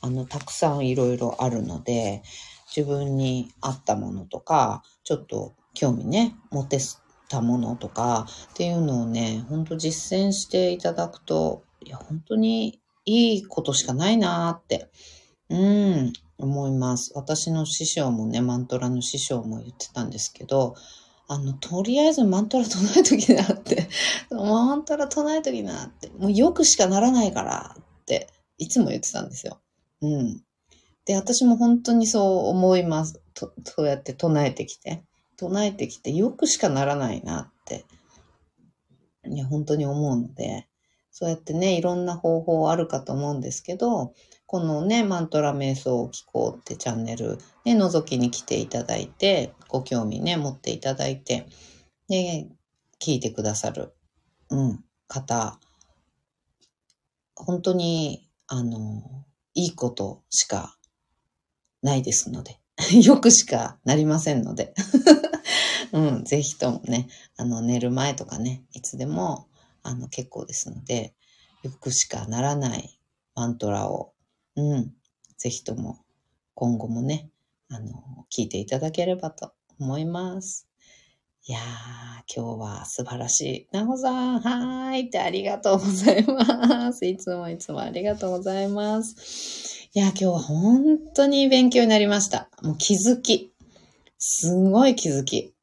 [0.01, 2.23] あの、たくさんいろいろあるので、
[2.75, 6.79] 自分に合ったものとか、ちょっと興味ね、持て
[7.29, 14.89] たものとかっていうのをね、ほんと実践していただくと、いや、本当にいいことしかないなーって、
[15.49, 17.11] うん、思います。
[17.15, 20.75] 私の師匠もね、マントラの師匠も言ってたんですけど、
[21.33, 23.87] あの、とりあえずマントラ唱えときなって、
[24.29, 28.27] マントラ唱えときなって、もうよくしかならないからって、
[28.57, 29.59] いつも言ってたんですよ。
[30.01, 30.43] うん。
[31.05, 33.21] で、私も本当にそう思います。
[33.33, 35.03] とそうやって唱えてきて。
[35.35, 37.85] 唱えてきて、よくしかならないなって、
[39.25, 40.67] いや、本当に思うので、
[41.11, 44.13] そうやってね、いろんな方法あるかと思うんですけど、
[44.53, 51.47] このね、マントラ瞑想を聞こうってチャンネル、ね、覗きに来ていただいて、ご興味ね、持っていただいて、
[52.07, 52.47] で、
[53.01, 53.95] 聞いてくださる、
[54.51, 55.59] うん、方、
[57.35, 59.25] 本当に、あの、
[59.55, 60.77] いいことしか
[61.81, 62.59] ないですので、
[63.03, 64.75] よくしかなりませんので、
[65.93, 69.47] うん、ぜひともね、あの、寝る前とかね、いつでも、
[69.81, 71.15] あの、結構ですので、
[71.63, 72.99] よくしかならない
[73.33, 74.12] マントラを
[74.55, 74.93] うん。
[75.37, 75.99] ぜひとも
[76.55, 77.29] 今後もね、
[77.69, 80.67] あの、聞いていただければと思います。
[81.45, 81.61] いやー、
[82.33, 83.67] 今日は素晴らしい。
[83.71, 87.05] なほさん、はーいってありがとうございます。
[87.05, 89.89] いつもいつもありがとうございます。
[89.93, 92.49] いやー、今日は本当に勉強になりました。
[92.61, 93.51] もう気づき。
[94.17, 95.53] すごい気づき。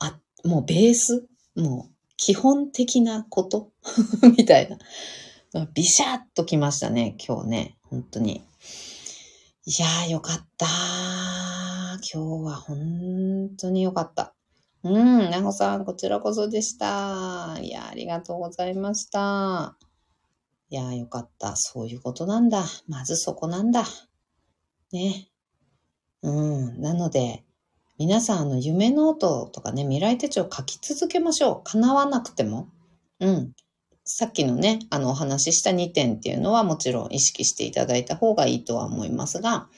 [0.00, 1.28] あ、もうベース？
[1.54, 3.70] もう基本的なこと？
[4.36, 4.78] みたいな。
[5.74, 7.76] ビシャッときましたね、今日ね。
[7.82, 8.42] 本当に。
[9.66, 10.66] いやー、よかった
[12.12, 14.34] 今日は本当によかった。
[14.82, 17.56] うん、なほさん、こちらこそでした。
[17.60, 19.76] いや、ありがとうございました。
[20.70, 21.54] いやー、よかった。
[21.54, 22.64] そういうことなんだ。
[22.88, 23.84] まずそこなんだ。
[24.92, 25.28] ね。
[26.22, 26.80] うん。
[26.80, 27.44] なので、
[27.96, 31.60] 皆さん、あの、夢ノートとかね、未来手帳書き続けましょう。
[31.62, 32.68] 叶わなくても。
[33.20, 33.52] うん。
[34.06, 39.68] さっきのね、あのお話しした2点っていうのはもちろん意識していただいた方がいいとは思いますが、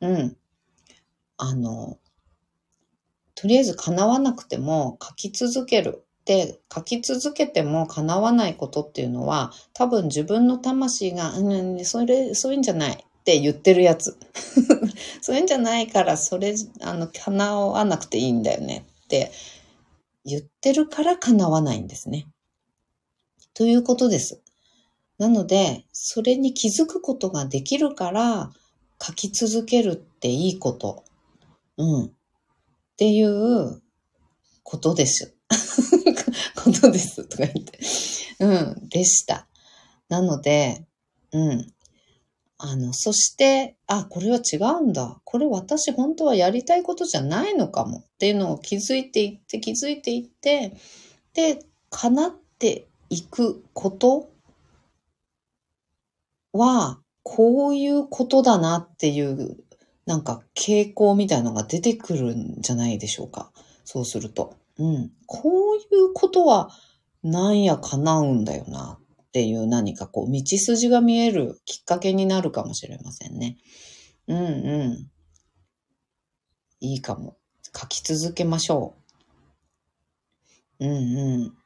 [0.00, 0.36] うん。
[1.36, 1.98] あの、
[3.34, 6.04] とりあえず叶わなくても書き続ける。
[6.24, 14.16] で、書き続けても叶わないことっていうのは、多分自分の魂が、うん、それ、そういうんじゃないって言ってるやつ。
[15.20, 19.32] そういうんじゃないから、それ、あの、叶わなくていいんだよねって
[20.24, 22.28] 言ってるから叶わないんですね。
[23.54, 24.42] ということです。
[25.18, 28.50] なので、それに気づくことができるから、
[29.00, 31.04] 書き続けるっていいこと。
[31.76, 32.04] うん。
[32.06, 32.10] っ
[32.96, 33.82] ていう
[34.62, 35.34] ことです。
[36.56, 37.24] ことです。
[37.24, 37.78] とか言って。
[38.40, 38.88] うん。
[38.88, 39.48] でした。
[40.08, 40.86] なので、
[41.32, 41.72] うん。
[42.58, 45.20] あの、そして、あ、これは違うんだ。
[45.24, 50.76] これ私本当はやりたいことじゃないのかもっていうのを気づいていって、気づいていって、
[51.34, 51.58] で、
[51.90, 54.30] 叶っていくこと
[56.54, 59.58] は、こういうことだなっていう、
[60.06, 63.52] なんか傾向みたいのが出てくるんじゃないでしょうか。
[63.84, 64.56] そうすると。
[64.78, 65.10] うん。
[65.26, 66.70] こういうことは、
[67.22, 73.58] なんや叶うんだよなっていう何かこう、道筋が見えるきっかけになるかもしれませんね。
[74.26, 75.10] うんうん。
[76.80, 77.36] いいかも。
[77.78, 78.94] 書き続けましょ
[80.80, 80.86] う。
[80.86, 81.61] うんうん。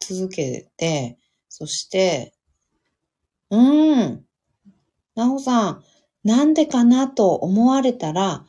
[0.00, 1.18] 続けて、
[1.48, 2.34] そして、
[3.50, 4.24] うーん。
[5.14, 5.84] なおさん、
[6.22, 8.44] なんでかなと思われたら、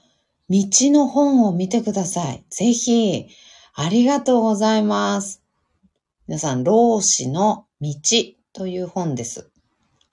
[0.49, 2.43] 道の本を見てください。
[2.49, 3.27] ぜひ、
[3.73, 5.41] ありがとうございます。
[6.27, 7.93] 皆さん、老子の道
[8.53, 9.49] という本です。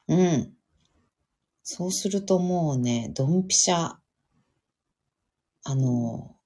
[0.08, 0.52] うん。
[1.62, 3.96] そうするともうね、ドンピシャ、
[5.64, 6.36] あの、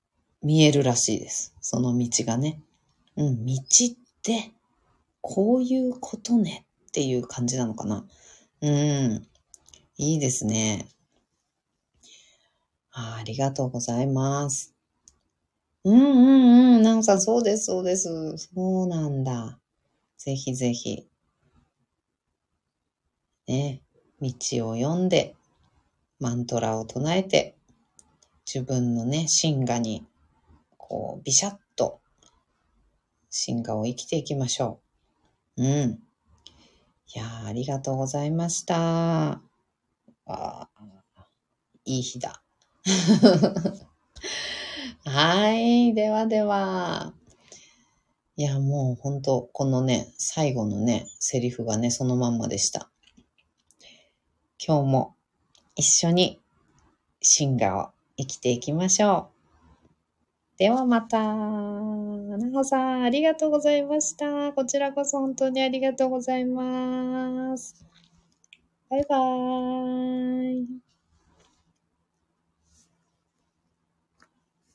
[0.42, 1.54] 見えるらしいです。
[1.60, 2.62] その道がね。
[3.16, 3.58] うん、道っ
[4.22, 4.52] て、
[5.20, 8.06] こういうことねっていう感じなのかな。
[8.62, 9.26] うん。
[9.96, 10.88] いいですね。
[12.92, 14.74] あありがとうございます。
[15.84, 16.82] うんうんうん。
[16.82, 18.36] なおさん、そうです、そうです。
[18.36, 19.58] そうなんだ。
[20.18, 21.08] ぜひぜひ。
[23.46, 23.82] ね、
[24.20, 24.32] 道
[24.68, 25.34] を読んで、
[26.18, 27.56] マントラを唱えて、
[28.46, 30.06] 自分のね、真我に、
[30.76, 32.00] こう、ビシャッと、
[33.30, 34.89] 真我を生きていきましょう。
[35.60, 35.66] うん。
[35.66, 39.42] いやー、ありがとうございました。
[40.24, 40.66] あー
[41.84, 42.42] いい日だ。
[45.04, 45.92] はい。
[45.92, 47.12] ではでは。
[48.36, 52.90] いや、もう本当このね、最後のね、セリフがね、そのまんまでした。
[54.66, 55.14] 今日も
[55.76, 56.40] 一緒に
[57.20, 59.28] シンガーを生きていきましょ
[60.56, 60.56] う。
[60.56, 61.18] ではまた。
[62.40, 64.52] なほさん、ありがとうございました。
[64.52, 67.74] こちらこそ本当にありがとうございます。
[68.90, 70.89] バイバーイ。